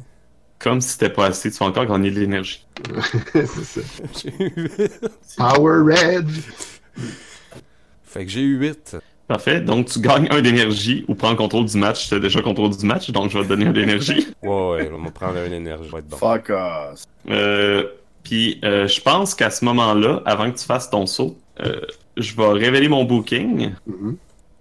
[0.60, 2.68] Comme si c'était pas assez, tu vas encore gagner de l'énergie.
[3.32, 3.82] c'est ça.
[4.22, 5.10] J'ai eu huit.
[5.38, 6.28] Power Red!
[8.04, 8.98] Fait que j'ai eu 8.
[9.30, 9.62] Parfait.
[9.62, 12.10] Donc, tu gagnes un d'énergie ou prends le contrôle du match.
[12.10, 14.28] Tu as déjà le contrôle du match, donc je vais te donner un d'énergie.
[14.44, 15.86] Ouais, ouais, on va prendre une énergie.
[15.86, 16.18] Ça va être bon.
[16.18, 17.04] Fuck off.
[17.30, 17.86] Euh,
[18.26, 21.80] Puis, euh, je pense qu'à ce moment-là, avant que tu fasses ton saut, euh,
[22.18, 23.72] je vais révéler mon booking.
[23.88, 24.18] Mhm.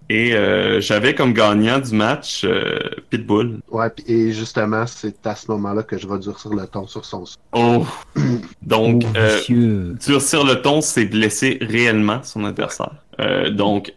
[0.07, 2.77] Et euh, j'avais comme gagnant du match euh,
[3.09, 3.57] Pitbull.
[3.71, 7.03] Ouais, pis- et justement, c'est à ce moment-là que je vais durcir le ton sur
[7.03, 7.35] son son.
[7.53, 7.87] Oh!
[8.61, 12.91] Donc, Oh, euh, durcir le ton, c'est blesser réellement son adversaire.
[13.19, 13.93] Euh, donc,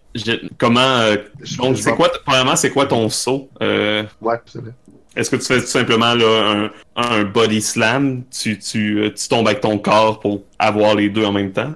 [0.56, 0.80] comment...
[0.80, 1.16] euh,
[1.58, 3.50] donc, c'est quoi, premièrement, c'est quoi ton saut?
[3.62, 4.72] Euh, Ouais, c'est vrai.
[5.16, 8.22] Est-ce que tu fais tout simplement là, un, un body slam?
[8.30, 11.72] Tu, tu, euh, tu tombes avec ton corps pour avoir les deux en même temps?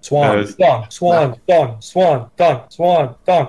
[0.00, 3.48] Swan, Euh, swan, swan, swan, swan, swan, swan, swan.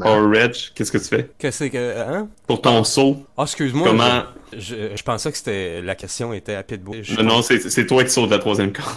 [0.00, 1.30] Or Reg, qu'est-ce que tu fais?
[1.38, 1.98] Qu'est-ce que c'est que.
[2.00, 2.28] Hein?
[2.48, 3.86] Pour ton saut, Ah, excuse-moi.
[3.86, 4.22] comment...
[4.52, 5.82] Je, je, je pensais que c'était.
[5.82, 7.02] La question était à Pitbull.
[7.02, 8.88] Je, Non, non, c'est c'est toi qui sautes de la troisième corde.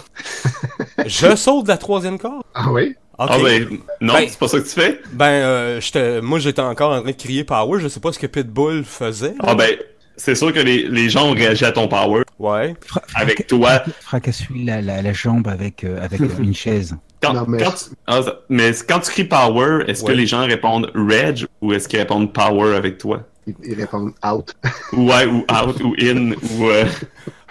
[1.06, 2.42] je saute de la troisième corde?
[2.54, 2.96] Ah oui?
[3.18, 3.66] Ah ben,
[4.00, 5.00] non, Ben- c'est pas ça que tu fais?
[5.12, 7.80] Ben, euh, j'étais- moi, j'étais encore en train de crier Power.
[7.80, 9.34] Je sais pas ce que Pitbull faisait.
[9.40, 9.76] Ah ben,
[10.16, 12.74] c'est sûr que les, les gens ont réagi à ton power Ouais.
[12.86, 13.82] Fra- avec toi.
[14.02, 16.94] Fracasse-lui la, la, la jambe avec, euh, avec euh, une chaise.
[17.20, 20.12] Quand, Non, mais- quand tu, ah, mais quand tu cries power, est-ce Ouais.
[20.12, 23.24] que les gens répondent Reg ou est-ce qu'ils répondent power avec toi?
[23.64, 24.54] Ils, répondent out.
[24.92, 26.64] Ou ouais, ou out, ou in, ou...
[26.68, 26.84] euh,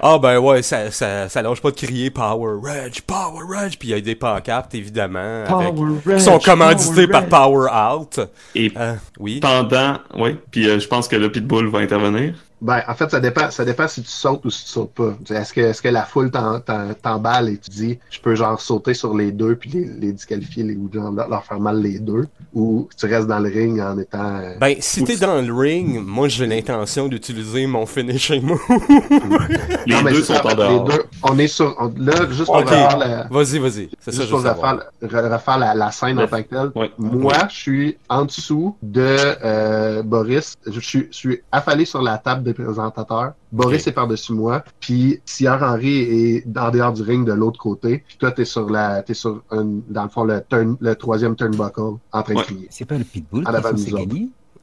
[0.01, 3.77] Ah, ben ouais, ça, ça, ça lâche pas de crier Power Reg, Power Reg.
[3.79, 5.43] Puis il y a des pancartes, évidemment.
[5.47, 5.73] avec-
[6.17, 8.19] qui sont commandités par Power Out.
[8.53, 9.39] Et Euh, oui.
[9.39, 9.97] pendant...
[10.15, 12.35] Oui, puis euh, je pense que le Pitbull va intervenir.
[12.59, 15.15] Ben, en fait, ça dépend, ça dépend si tu sautes ou si tu sautes pas.
[15.23, 18.19] Tu sais, Est-ce que, est-ce que la foule t'en- t'en- t'emballe et tu dis, je
[18.19, 21.59] peux genre sauter sur les deux puis les, les disqualifier les, ou genre leur, faire
[21.59, 24.37] mal les deux, ou tu restes dans le ring en étant.
[24.37, 28.59] euh, Ben, si t'es dans le ring, moi j'ai l'intention d'utiliser mon finishing move.
[29.85, 30.85] Les non, mais deux sont ça, en dehors.
[30.87, 31.75] Les deux, on est sur.
[31.79, 33.23] on- là, juste pour refaire la.
[33.29, 33.89] Vas-y, vas-y.
[33.99, 36.71] C'est ça, Juste je pour refaire, refaire la, la scène en tant que telle.
[36.75, 36.91] Ouais.
[36.97, 39.05] Moi, je suis en dessous de
[39.43, 40.55] euh, Boris.
[40.65, 43.33] Je suis, je suis affalé sur la table des présentateurs.
[43.51, 44.63] Boris est par-dessus moi.
[44.79, 48.03] Puis Sierra Henry est en dehors du ring de l'autre côté.
[48.07, 51.35] Puis toi, t'es sur la, t'es sur un, dans le fond le turn, le troisième
[51.35, 51.79] turnbuckle
[52.11, 52.41] en train Ouais.
[52.41, 52.67] de crier.
[52.69, 53.99] C'est pas le pitbull À qui la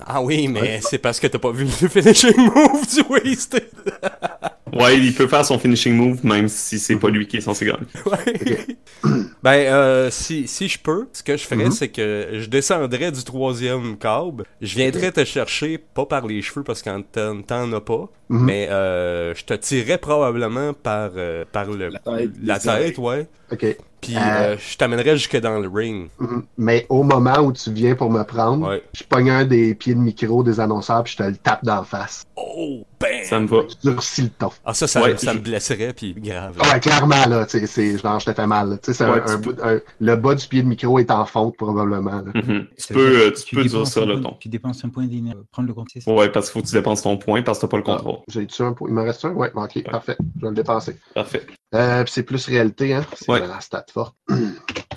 [0.06, 0.80] Ah oui, mais Ouais.
[0.82, 3.68] c'est parce que t'as pas vu le finishing move du Wasted.
[4.72, 7.66] Ouais, il peut faire son finishing move, même si c'est pas lui qui est censé
[7.66, 7.78] gagner.
[8.06, 8.66] Ouais.
[9.42, 11.70] ben, euh, si, si je peux, ce que je ferais, Mhm.
[11.70, 14.44] c'est que je descendrais du troisième câble.
[14.62, 18.44] Je viendrais te chercher, pas par les cheveux parce qu'en t'en t'en as pas, Mhm.
[18.44, 23.26] mais euh, je te tirerais probablement par, euh, par le, La tête, la tête, ouais.
[23.52, 23.66] OK.
[24.04, 24.20] Puis Euh.
[24.20, 26.08] euh, je t'amènerais jusque dans le ring.
[26.56, 28.82] Mais au moment où tu viens pour me prendre, Ouais.
[28.92, 31.84] je pogne un des pieds de micro des annonceurs puis je te le tape d'en
[31.84, 32.24] face.
[32.36, 33.10] Oh, bam!
[33.24, 33.62] Ça me va.
[33.64, 34.50] Tu durcis le ton.
[34.64, 36.56] Ah, ça, ça, Ouais, ça je- me blesserait, puis grave.
[36.60, 38.70] Ouais, clairement, là, tu sais, genre, je te fais mal.
[38.70, 38.76] là.
[38.78, 40.68] Tu sais, c'est Ouais, un, tu un peux- bout- un- le bas du pied de
[40.68, 42.22] micro est en fonte, probablement.
[42.34, 42.66] Mhm.
[42.66, 44.36] Tu Ça peux, dire euh, tu peux durcir un le ton.
[44.40, 45.38] Tu dépenses un point d'énergie.
[45.52, 46.10] Prendre le compte, ça?
[46.12, 48.18] Ouais, parce qu'il faut que tu dépenses ton point parce que t'as pas le contrôle.
[48.28, 48.88] J'ai tué un point.
[48.88, 49.32] Il m'en reste un?
[49.32, 50.16] Ouais, ok, parfait.
[50.36, 50.96] Je vais le dépenser.
[51.14, 51.46] Parfait.
[51.74, 53.04] Euh, puis c'est plus réalité, hein?
[53.16, 53.40] C'est Ouais.
[53.40, 54.14] la stat forte.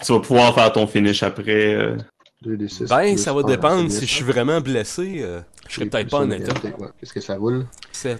[0.06, 1.74] Tu vas pouvoir faire ton finish après.
[1.74, 1.96] euh,
[2.46, 2.88] 2d6.
[2.88, 3.90] Ben, plus ça va dépendre.
[3.92, 6.54] Si je suis vraiment blessé, euh, je serais peut-être pas en état.
[6.64, 6.88] ouais.
[7.00, 7.66] Qu'est-ce que ça roule?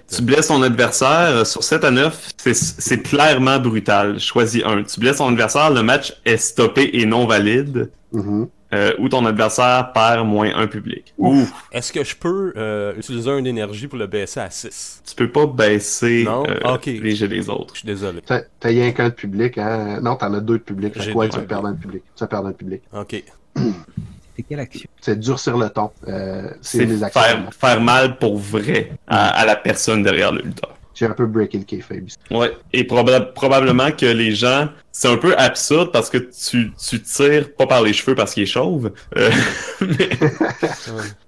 [0.10, 4.20] Tu blesses ton adversaire euh, sur 7 à 9, c'est- c'est clairement brutal.
[4.20, 4.82] Choisis un.
[4.84, 7.92] Tu blesses ton adversaire, le match est stoppé et non valide.
[8.12, 8.48] Mhm.
[8.74, 11.14] Euh, ou ton adversaire perd moins un public.
[11.18, 15.04] Ou Est-ce que je peux euh, utiliser une énergie pour le baisser à 6?
[15.08, 16.44] tu peux pas baisser Non?
[16.48, 16.86] euh, ok.
[16.86, 17.74] les jets des autres.
[17.76, 18.22] Je suis désolé.
[18.26, 20.00] T'as t'as rien qu'un de public, hein?
[20.02, 20.94] Non, t'en as deux de public.
[20.96, 21.30] Fait J'ai deux.
[21.30, 22.04] tu vas perdre un de public.
[22.16, 22.82] Tu vas perdre un de public.
[22.94, 23.24] Ok.
[23.56, 24.88] C'était quelle action?
[25.02, 25.90] C'est durcir le ton.
[26.08, 27.22] Euh, c'est C'est actions.
[27.22, 30.77] faire, faire mal pour vrai à, à la personne derrière le lutteur.
[30.98, 32.08] J'ai un peu breaké le kayfabe.
[32.08, 32.18] ici.
[32.32, 32.52] Ouais.
[32.74, 37.54] Et proba- probablement que les gens, c'est un peu absurde parce que tu, tu tires
[37.54, 38.92] pas par les cheveux parce qu'il est chauve.
[39.16, 39.30] euh,
[39.82, 40.10] mais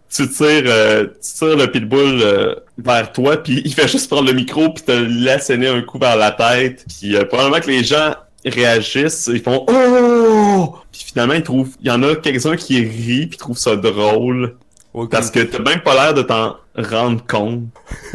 [0.09, 4.28] tu tires, euh, tu tires le pitbull euh, vers toi, puis il fait juste prendre
[4.28, 6.84] le micro, puis te l'asséner un coup vers la tête.
[6.88, 8.15] Puis euh, probablement que les gens
[8.45, 13.28] réagissent, ils font oh, puis finalement ils trouvent, il y en a quelques-uns qui rient
[13.28, 14.55] puis trouvent ça drôle
[14.93, 17.63] Ouais, parce que t'as même pas l'air de t'en rendre compte.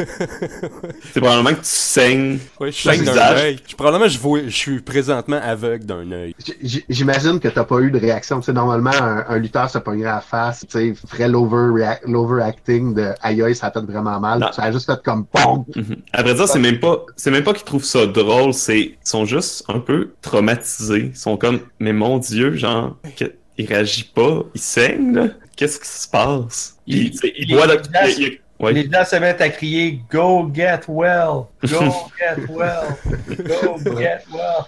[1.12, 2.39] c'est probablement que tu saignes.
[2.61, 3.59] Ouais, je saigne d'un œil.
[3.69, 6.35] Je- Probablement, je, vois, je suis présentement aveugle d'un œil.
[6.89, 8.41] J'imagine que t'as pas eu de réaction.
[8.41, 11.99] Tu sais, normalement, un, un lutteur se pognerait à la face, tu sais, ferait l'over-
[12.07, 14.41] l'overacting de aïe aïe, ça a fait vraiment mal.
[14.41, 14.53] Non.
[14.53, 15.65] Ça a juste fait comme POM!
[15.75, 15.97] Mhm.
[16.12, 18.97] À vrai dire, c'est même pas, c'est même pas qu'ils trouvent ça drôle, c'est, ils
[19.05, 21.11] sont juste un peu traumatisés.
[21.12, 25.27] Ils sont comme, mais mon dieu, genre, que- il réagit pas, il saigne, là.
[25.57, 26.77] Qu'est-ce qui se passe?
[26.89, 27.81] Il, Il- tu sais, il il- boit le,
[28.61, 31.49] Les gens se mettent à crier Go get well!
[31.63, 32.97] Go get well!
[33.29, 34.67] Go get well!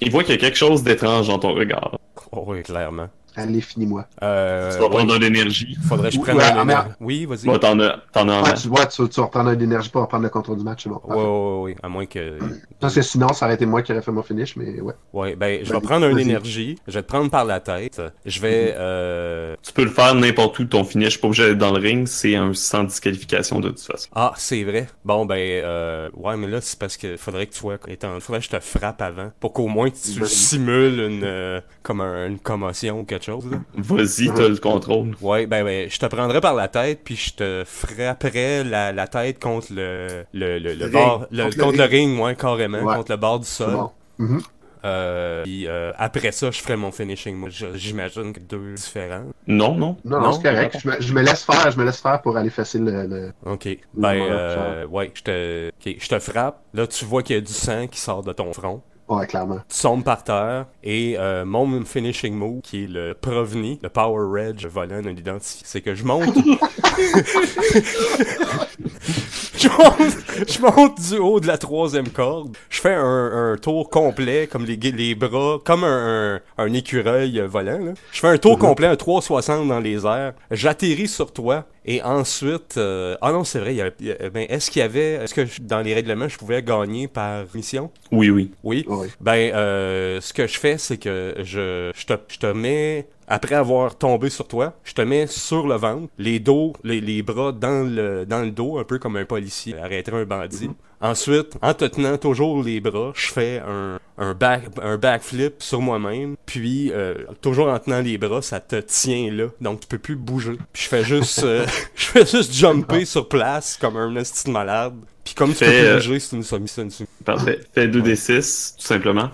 [0.00, 1.98] il voit qu'il y a quelque chose d'étrange dans ton regard.
[2.32, 3.08] Oh, oui, clairement.
[3.36, 4.06] Allez, finis-moi.
[4.22, 5.76] Euh, Tu vas ouais, prendre de l'énergie.
[5.88, 6.94] faudrait que je prenne ouais, un merde.
[7.00, 7.46] Oui, vas-y.
[7.46, 9.90] Bon, t'en as, t'en as en Ouais, tu vois, tu, tu vas reprendre un d'énergie
[9.90, 11.00] pour reprendre le contrôle du match, c'est bon.
[11.04, 12.38] Ouais, ouais, ouais, ouais, à moins que.
[12.80, 14.94] Parce que sinon, ça aurait été moi qui aurais fait mon finish, mais ouais.
[15.12, 18.40] Ouais, ben, je vais prendre une énergie, je vais te prendre par la tête, je
[18.40, 19.56] vais, euh...
[19.62, 22.36] Tu peux le faire n'importe où, ton finish, pas obligé d'être dans le ring, c'est
[22.36, 24.08] un sans disqualification de toute façon.
[24.14, 24.86] Ah, c'est vrai.
[25.04, 26.08] Bon, ben, euh...
[26.14, 28.20] ouais, mais là, c'est parce que faudrait que tu sois étant...
[28.20, 32.26] Faudrait que je te frappe avant, pour qu'au moins tu simules une, euh, comme un-
[32.28, 33.44] une commotion ou quelque chose.
[33.74, 35.14] Vas-y, t'as le contrôle.
[35.20, 39.06] Ouais, ben, ben, je te prendrais par la tête, puis je te frapperais la, la
[39.08, 41.28] tête contre le, le, le, le Le bord, ring.
[41.32, 42.96] le- Contre contre, le ring, ouais, carrément, Ouais.
[42.96, 43.72] contre le bord du sol.
[43.72, 43.90] bon.
[44.18, 44.40] Mhm.
[44.86, 47.34] Euh, puis, euh, après ça, je ferais mon finishing.
[47.36, 49.24] Moi, j'imagine que deux différents.
[49.46, 49.96] Non, non.
[50.04, 50.20] Non, Non?
[50.24, 50.76] non, c'est correct.
[50.78, 53.06] Je me, je me laisse faire, je me laisse faire pour aller fesser le.
[53.06, 53.32] le...
[53.46, 53.64] Ok.
[53.94, 56.60] Ben, Ouais, euh, ouais, je te, ok, je te frappe.
[56.74, 58.82] Là, tu vois qu'il y a du sang qui sort de ton front.
[59.08, 59.58] Ouais, clairement.
[59.68, 64.24] Tu tombes par terre et euh, mon finishing move, qui est le Provni, le Power
[64.30, 66.34] Reg volant non identifié, c'est que je monte.
[69.64, 72.56] je, monte je monte du haut de la troisième corde.
[72.70, 77.40] Je fais un, un tour complet, comme les, les bras, comme un, un, un écureuil
[77.46, 77.78] volant.
[77.84, 77.92] là.
[78.12, 80.34] Je fais un tour complet, un 360 dans les airs.
[80.50, 81.64] J'atterris sur toi.
[81.86, 84.70] Et ensuite, euh, ah non, c'est vrai, il y a- il y a- ben, est-ce
[84.70, 87.90] qu'il y avait, est-ce que je- dans les règlements, je pouvais gagner par mission?
[88.10, 88.50] Oui, oui.
[88.62, 88.86] Oui.
[89.20, 93.54] Ben, euh, ce que je fais, c'est que je, je, te, je te mets, après
[93.54, 97.52] avoir tombé sur toi, je te mets sur le ventre, les dos, les, les bras
[97.52, 100.70] dans le, dans le dos, un peu comme un policier arrêterait un bandit.
[101.00, 105.82] Ensuite, en te tenant toujours les bras, je fais un, un, back, un backflip sur
[105.82, 106.36] moi-même.
[106.46, 109.48] Puis, euh, toujours en tenant les bras, ça te tient là.
[109.60, 110.56] Donc, tu peux plus bouger.
[110.72, 114.94] Puis, je fais juste, euh, je fais juste jumper sur place comme un de malade.
[115.24, 116.88] Puis, comme tu peux plus euh, bouger, c'est une soumission.
[117.22, 117.60] Parfait.
[117.74, 119.30] Fais 2d6, tout simplement.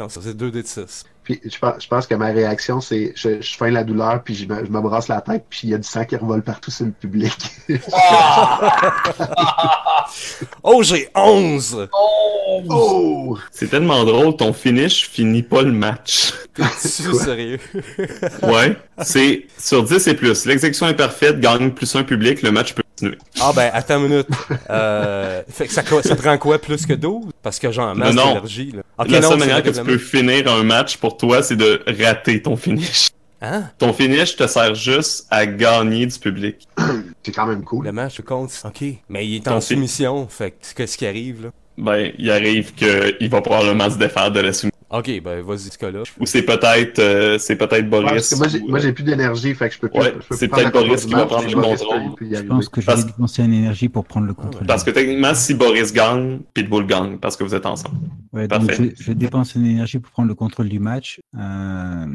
[0.00, 1.04] Non, ça c'est 2 d 6.
[1.30, 4.34] Puis je pense, je pense que ma réaction, c'est je, je feins la douleur, puis
[4.34, 6.42] je me, je me brasse la tête, puis il y a du sang qui revole
[6.42, 7.32] partout sur le public.
[10.62, 11.88] Oh, j'ai 11!
[11.92, 13.38] oh!
[13.52, 16.32] C'est tellement drôle, ton finish finit pas le match.
[16.54, 17.60] Tu sérieux?
[18.42, 18.76] Ouais.
[19.02, 20.46] C'est sur 10 et plus.
[20.46, 23.18] L'exécution est parfaite, gagne plus un public, le match peut continuer.
[23.40, 24.28] Ah ben, attends une minute.
[24.68, 27.32] Euh, fait que ça, ça prend quoi plus que 12?
[27.42, 28.82] Parce que j'ai en masse d'énergie, là.
[28.98, 31.82] Ok, la non, seule manière que tu peux finir un match pour toi, c'est de
[31.86, 33.08] rater ton finish.
[33.42, 33.70] Hein?
[33.78, 36.68] Ton finish te sert juste à gagner du public.
[37.22, 37.86] C'est quand même cool.
[37.86, 38.52] Le match compte.
[38.64, 38.84] Ok.
[39.08, 41.48] Mais il est Ton en soumission, fait que qu'est-ce qui arrive, là?
[41.78, 44.69] Ben, il arrive qu'il va probablement se défaire de la soumission.
[44.92, 46.02] Ok, ben vas-y, ce cas-là.
[46.18, 48.10] Ou c'est peut-être euh, c'est peut-être Ouais, Boris.
[48.10, 50.00] parce que moi, j'ai, ou, moi, euh, j'ai plus d'énergie, fait que je peux plus.
[50.00, 52.14] Ouais, je peux c'est peut-être Boris qui va prendre le contrôle.
[52.16, 54.66] peut- peut Je pense que je vais dépenser une énergie pour prendre le contrôle.
[54.66, 57.98] Parce que techniquement, si Boris gagne, Pitbull gagne, parce que vous êtes ensemble.
[58.32, 58.94] Ouais, donc Parfait.
[58.98, 61.20] je, je dépense une énergie pour prendre le contrôle du match.
[61.38, 62.06] Euh,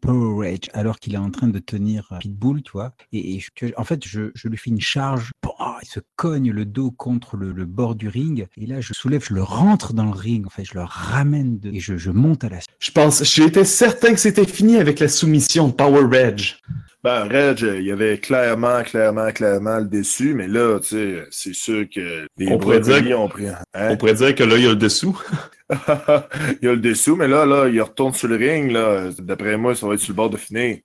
[0.00, 2.92] Power Rage, alors qu'il est en train de tenir Pitbull, tu vois.
[3.12, 5.30] Et, je- en fait, je, je lui fais une charge.
[5.40, 8.46] Pouah, il se cogne le dos contre le, le bord du ring.
[8.56, 10.46] Et là, je soulève, je le rentre dans le ring.
[10.46, 12.58] En fait, je le ramène de, et je, je monte à la.
[12.78, 16.54] Je pense, j'étais certain que c'était fini avec la soumission de Power Reg.
[17.02, 21.54] Ben, Reg, il y avait clairement, clairement, clairement le dessus, mais là, tu sais, c'est
[21.54, 23.48] sûr que les On pourrait dire ont pris.
[23.48, 23.58] Hein?
[23.74, 25.18] On pourrait dire que là, il y a le dessous.
[25.70, 29.10] il y a le dessous, mais là, là, il retourne sur le ring, là.
[29.18, 30.78] D'après moi, ça va être sur le bord de finir.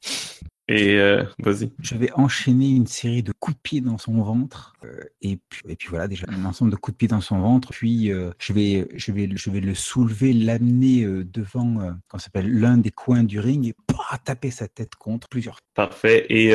[0.67, 1.71] Et euh, vas-y.
[1.79, 4.73] Je vais enchaîner une série de coups de pied dans son ventre.
[4.83, 7.39] euh, et, puis, et puis voilà, déjà, un ensemble de coups de pied dans son
[7.39, 7.69] ventre.
[7.71, 12.91] Puis euh, je, vais, je, vais, je vais le soulever, l'amener devant s'appelle, l'un des
[12.91, 13.75] coins du ring et
[14.23, 15.87] taper sa tête contre plusieurs fois.
[15.87, 16.25] Parfait.
[16.29, 16.53] Et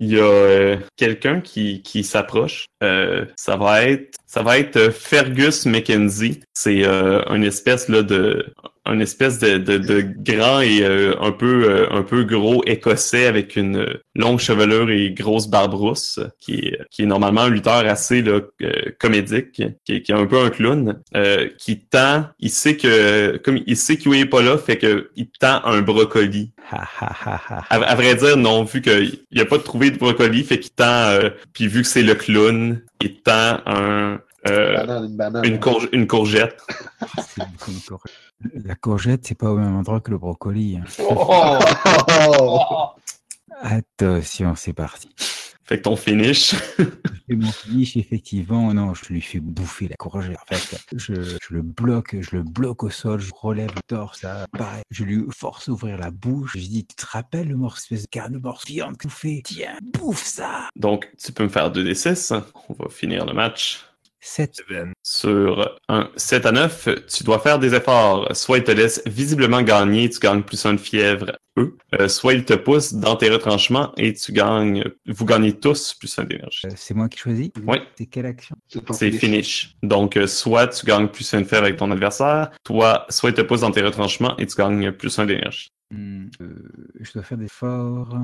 [0.00, 2.66] il y a quelqu'un qui, qui s'approche.
[2.80, 6.40] Ça va être ça va être Fergus McKenzie.
[6.54, 8.52] C'est une espèce là de
[8.86, 13.26] une espèce de, de, de grand et euh, un peu euh, un peu gros écossais
[13.26, 17.50] avec une euh, longue chevelure et grosse barbe rousse qui est, qui est normalement un
[17.50, 21.80] lutteur assez là, euh, comédique qui est, qui est un peu un clown euh, qui
[21.80, 25.64] tend il sait que comme il sait qu'il est pas là fait que il tend
[25.64, 26.52] un brocoli.
[26.70, 29.90] Ha, ha, ha, ha, à, à vrai dire, non, vu qu'il n'y a pas trouvé
[29.90, 34.20] de brocoli, fait qu'il tend, euh, puis vu que c'est le clown, il tend un,
[34.46, 35.44] euh, Banane, une banane.
[35.44, 36.60] une, courge- une courgette.
[37.28, 38.14] C'est une courgette.
[38.64, 40.76] La courgette, c'est pas au même endroit que le brocoli.
[40.78, 40.84] hein.
[41.00, 41.58] Oh!
[42.30, 42.88] Oh!
[43.62, 45.08] Attention, c'est parti.
[45.66, 46.54] Fait que ton finish,
[47.26, 48.74] Je mon finish, effectivement.
[48.74, 50.36] Non, je lui fais bouffer la courgette.
[50.36, 54.22] En fait, je, je le bloque, je le bloque au sol, je relève le torse,
[54.22, 54.46] là.
[54.52, 56.52] Pareil, je lui force à ouvrir la bouche.
[56.54, 59.08] Je dis, tu te rappelles le morceau, espèce de carne de morceau de viande que
[59.08, 62.42] tu fais Tiens, bouffe ça donc tu peux me faire 2d6.
[62.68, 63.86] On va finir le match.
[64.24, 64.62] 7.
[65.02, 68.34] Sur un 7 à 9, tu dois faire des efforts.
[68.34, 71.76] Soit il te laisse visiblement gagner, tu gagnes plus un de fièvre, eux.
[71.94, 76.18] Euh, soit il te pousse dans tes retranchements et tu gagnes, vous gagnez tous plus
[76.18, 76.66] un d'énergie.
[76.66, 77.50] Euh, c'est moi qui choisis?
[77.66, 77.76] Oui.
[77.98, 78.56] C'est quelle action?
[78.66, 79.20] C'est finish.
[79.20, 79.76] finish.
[79.82, 83.34] Donc, euh, soit tu gagnes plus un de fièvre avec ton adversaire, toi, soit il
[83.34, 85.68] te pousse dans tes retranchements et tu gagnes plus un d'énergie.
[85.90, 86.54] Hmm, euh,
[87.00, 88.16] Je dois faire des efforts.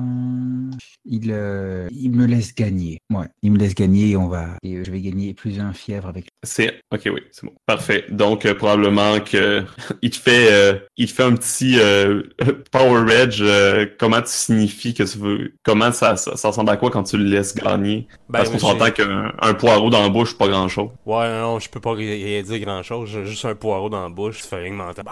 [1.05, 2.99] Il, euh, il me laisse gagner.
[3.11, 4.57] Ouais, il me laisse gagner et on va.
[4.63, 6.27] Et euh, je vais gagner plus un fièvre avec.
[6.43, 8.05] C'est ok, oui, c'est bon, parfait.
[8.09, 9.63] Donc euh, probablement que
[10.01, 12.23] il te fait, euh, il te fait un petit euh,
[12.71, 13.41] power edge.
[13.41, 17.03] euh, comment tu signifies que tu veux, comment ça, ça, ça ressemble à quoi quand
[17.03, 18.07] tu le laisses gagner?
[18.29, 20.89] Ben, Parce qu'on s'entend qu'un un poireau dans la bouche, pas grand chose.
[21.05, 23.09] Ouais, non, non, je peux pas dire grand chose.
[23.11, 25.11] J'ai juste un poireau dans la bouche, ça fait rien que m'entendre.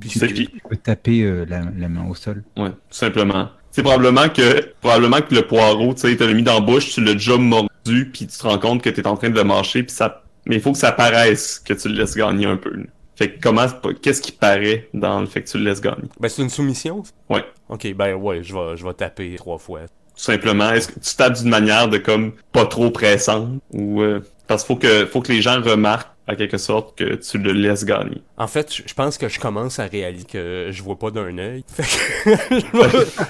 [0.00, 2.42] Puis Tu sais, c'est- puis Je peux taper euh, la, la main au sol.
[2.56, 3.50] ouais, tout simplement.
[3.70, 7.04] C'est probablement que probablement que le poireau, tu sais, l'a mis dans la bouche, tu
[7.04, 9.82] l'as déjà mordu, puis tu te rends compte que t'es en train de le mâcher,
[9.84, 12.70] puis ça, mais il faut que ça paraisse que tu le laisses gagner un peu.
[12.74, 12.84] là.
[13.14, 13.66] Fait que comment,
[14.02, 16.08] qu'est-ce qui paraît dans le fait que tu le laisses gagner?
[16.18, 17.04] Ben, c'est une soumission?
[17.04, 17.12] ça?
[17.28, 17.44] Ouais.
[17.68, 19.80] Ok, ben ouais, je vais, je vais taper trois fois.
[19.82, 19.86] tout
[20.16, 24.64] simplement est-ce que tu tapes d'une manière de comme pas trop pressante ou euh, parce
[24.64, 27.84] qu'il faut que faut que les gens remarquent à quelque sorte que tu le laisses
[27.84, 28.22] gagner.
[28.36, 31.64] En fait, je pense que je commence à réaliser que je vois pas d'un œil.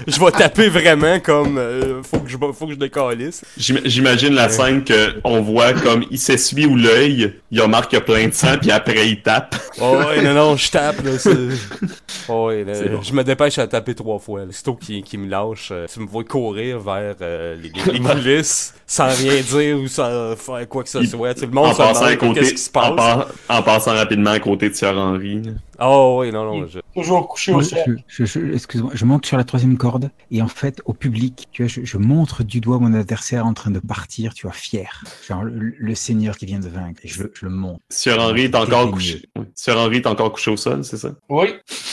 [0.07, 3.43] Je, vais, taper vraiment comme euh, faut que je faut que je décalisse.
[3.57, 7.99] J'im- J'imagine la scène que on voit comme il s'essuie ou l'œil, il remarque qu'il
[7.99, 9.55] y a plein de sang puis après il tape.
[9.79, 11.11] Oh ouais, non non, je tape là,
[12.29, 13.01] Oh ouais, là, bon.
[13.01, 14.41] je me dépêche à taper trois fois.
[14.51, 18.73] Sitôt qui qui me lâche, euh, tu me vois courir vers euh, les, les, coulisses
[18.85, 21.39] sans rien dire ou sans faire quoi que ce Il- soit.
[21.41, 23.25] Le monde En se demande qu'est-ce qui se en, passe.
[23.47, 25.41] par- en passant rapidement à côté de Thierry Henry.
[25.79, 26.79] Oh ouais, non non, je...
[26.93, 27.79] Toujours couché au sol.
[28.07, 31.47] je, je- je- excuse-moi, je monte sur la troisième corde et en fait, au public,
[31.51, 34.53] tu vois, je, je montre du doigt mon adversaire en train de partir, tu vois,
[34.55, 35.03] fier.
[35.27, 36.99] Genre le, le seigneur qui vient de vaincre.
[37.03, 37.79] Et je, le- je le montre.
[37.89, 39.23] Thierry Henry est encore couché.
[39.39, 39.45] oui.
[39.55, 41.09] Thierry Henry est encore couché au sol, c'est ça?
[41.29, 41.47] Oui.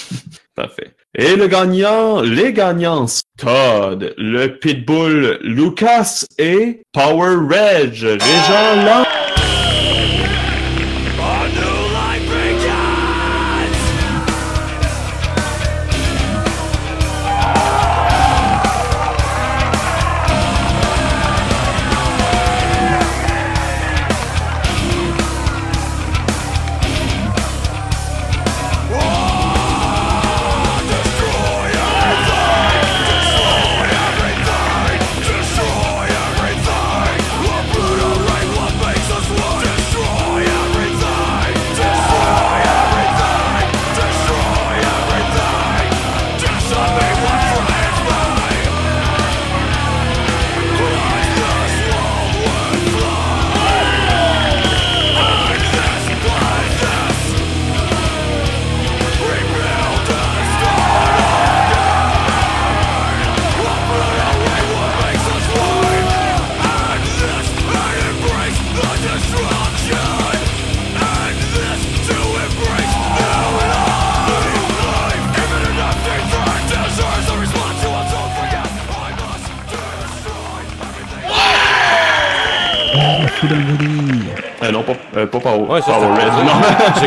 [0.54, 0.92] Parfait.
[1.14, 3.06] Et le gagnant, les gagnants,
[3.38, 9.06] Todd, le Pitbull, Lucas et Power Reg, Régent Lang.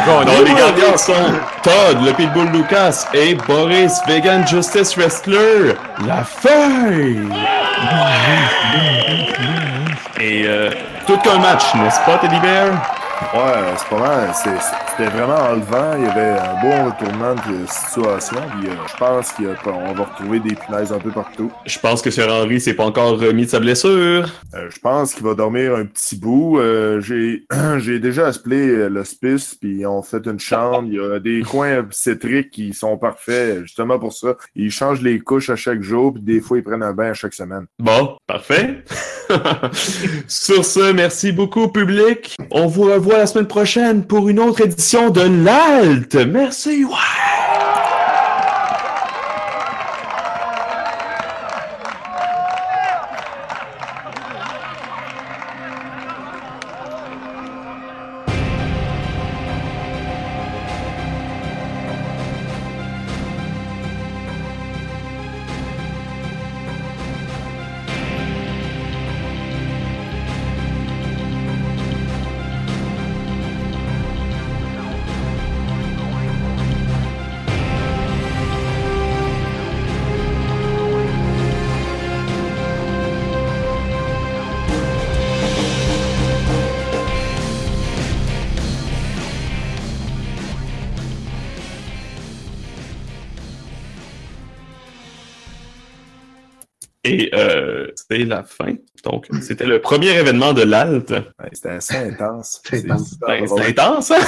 [0.05, 0.25] Gagné.
[0.37, 1.13] Non, les gardiens sont
[1.63, 5.75] Todd, le Pitbull Lucas et Boris, Vegan Justice Wrestler,
[6.05, 7.27] la feuille.
[10.19, 10.69] Et euh,
[11.07, 12.67] tout qu'un match, n'est-ce pas, Teddy Bear?
[13.33, 14.29] Ouais, c'est pas mal.
[14.33, 15.95] C'est- c'est- C'était vraiment enlevant.
[15.97, 18.37] Il y avait un bon retournement de situation.
[18.51, 21.51] Puis, euh, je pense qu'on va retrouver des punaises un peu partout.
[21.65, 24.29] Je pense que Sir Henry s'est pas encore remis de sa blessure.
[24.53, 26.59] Euh, je pense qu'il va dormir un petit bout.
[26.59, 30.83] Euh, J'ai déjà appelé l'hospice, puis on fait une chambre.
[30.85, 34.35] Il y a des coins cétriques qui sont parfaits, justement pour ça.
[34.55, 37.13] Ils changent les couches à chaque jour, puis des fois, ils prennent un bain à
[37.15, 37.65] chaque semaine.
[37.79, 38.83] Bon, parfait.
[40.27, 42.35] Sur ce, merci beaucoup, public.
[42.51, 46.15] On vous revoit la semaine prochaine pour une autre édition de l'Alt.
[46.15, 47.40] Merci, ouais.
[97.03, 98.75] Et euh, c'est la fin.
[99.03, 101.09] Donc, c'était le premier événement de l'Alt.
[101.09, 102.61] Ouais, C'était assez intense.
[102.69, 103.17] C'est intense.
[103.19, 104.19] Ben, intense, hein?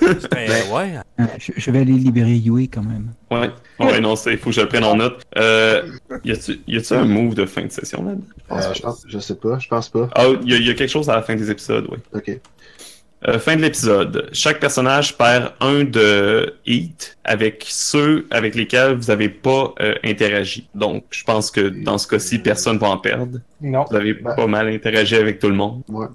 [0.30, 0.94] Ben, ouais.
[1.20, 3.12] Euh, Je, je vais aller libérer Yui quand même.
[3.30, 3.50] Ouais.
[3.78, 5.22] Ouais, non, c'est faut que je le prenne en note.
[5.36, 5.82] Euh,
[6.24, 8.12] y a-tu y a-tu un move de fin de session, là?
[8.56, 10.08] Euh, je, pense, je sais pas, je pense pas.
[10.14, 11.98] Ah, y a, y a quelque chose à la fin des épisodes, oui.
[12.14, 12.40] Ok.
[13.28, 14.28] Euh, fin de l'épisode.
[14.32, 20.68] Chaque personnage perd un de Heat avec ceux avec lesquels vous n'avez pas euh, interagi.
[20.74, 23.38] Donc, je pense que dans ce cas-ci, personne va en perdre.
[23.60, 23.84] Non.
[23.88, 24.34] Vous avez Ben.
[24.34, 25.82] pas mal interagi avec tout le monde.
[25.88, 26.06] Ouais.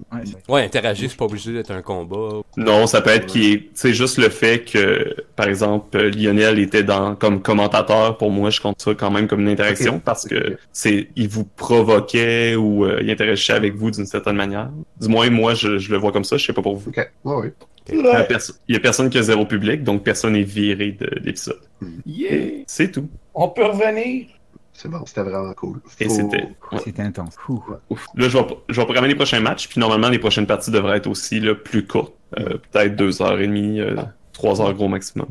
[0.50, 2.42] Ouais, interagir, c'est pas obligé d'être un combat.
[2.58, 6.60] Non, ça peut être qui est, c'est juste le fait que, par exemple, euh, Lionel
[6.60, 8.18] était dans comme commentateur.
[8.18, 11.46] Pour moi, je compte ça quand même comme une interaction parce que c'est, il vous
[11.46, 14.70] provoquait ou euh, il interagissait avec vous d'une certaine manière.
[15.00, 16.36] Du moins, moi, je, je le vois comme ça.
[16.36, 16.90] Je sais pas pour vous.
[16.90, 17.10] Ok.
[17.24, 17.54] Ouais, ouais.
[17.90, 18.28] Il y a
[18.68, 21.62] il personne qui a zéro public, donc personne n'est viré de l'épisode.
[22.06, 22.64] Yeah.
[22.68, 23.10] C'est tout.
[23.34, 24.28] On peut revenir?
[24.74, 25.80] C'est bon, c'était vraiment cool.
[26.00, 26.44] Et c'était.
[26.72, 26.80] ouais.
[26.84, 27.36] C'était intense.
[27.50, 27.64] Ouh.
[27.90, 28.06] Ouf.
[28.16, 30.98] Là, je vais, je vais programmer les prochains matchs, puis normalement, les prochaines parties devraient
[30.98, 32.14] être aussi là, plus courtes.
[32.38, 33.96] Euh, Peut-être deux heures et demie, euh,
[34.34, 35.30] trois heures gros maximum.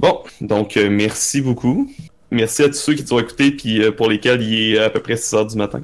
[0.00, 1.88] Bon, donc euh, merci beaucoup.
[2.30, 5.00] Merci à tous ceux qui t'ont écouté, puis euh, pour lesquels il est à peu
[5.00, 5.80] près 6 heures du matin.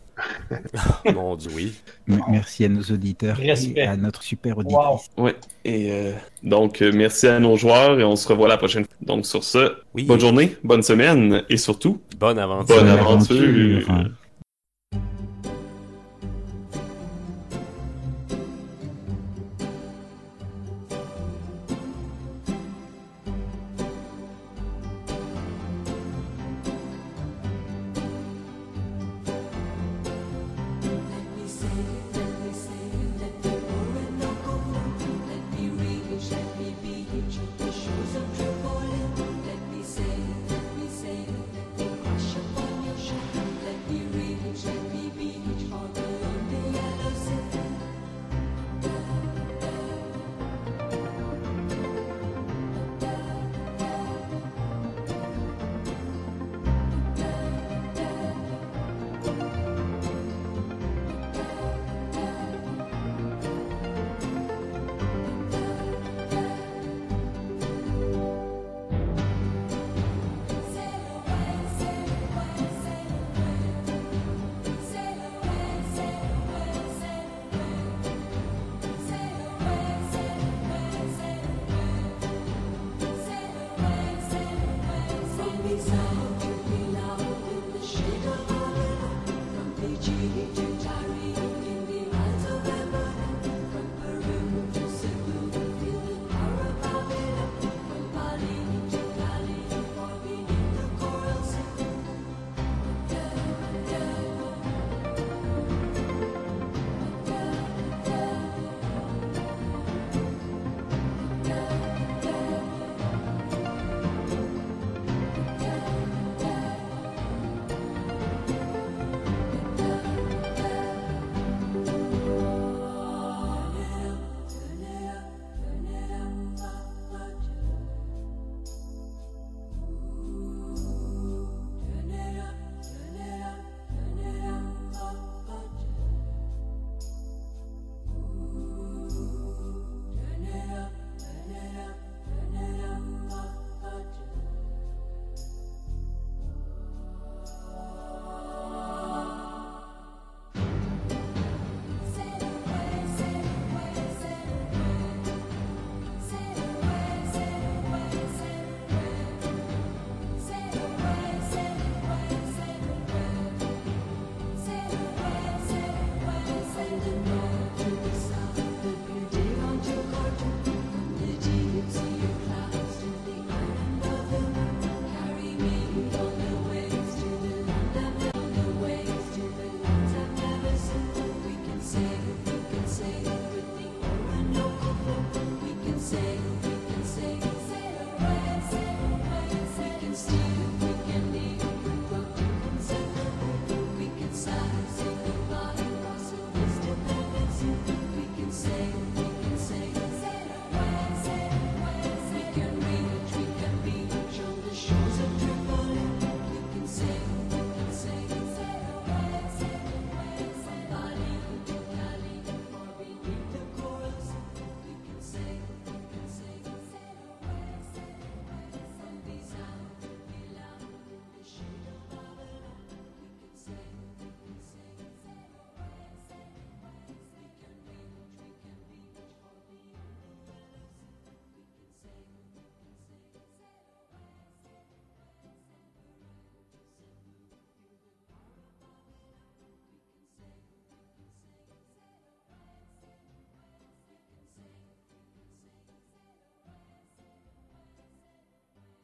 [1.14, 1.72] Mon dieu, oui.
[2.08, 3.72] M- Merci à nos auditeurs Respect.
[3.80, 4.76] et à notre super auditrice.
[5.16, 5.24] Wow.
[5.24, 5.36] Ouais.
[5.64, 8.94] Et euh, donc, euh, merci à nos joueurs, et on se revoit la prochaine fois.
[9.00, 10.04] Donc, sur ce, Oui.
[10.04, 12.76] bonne journée, bonne semaine, et surtout, Bonne aventure.
[12.76, 13.88] bonne aventure.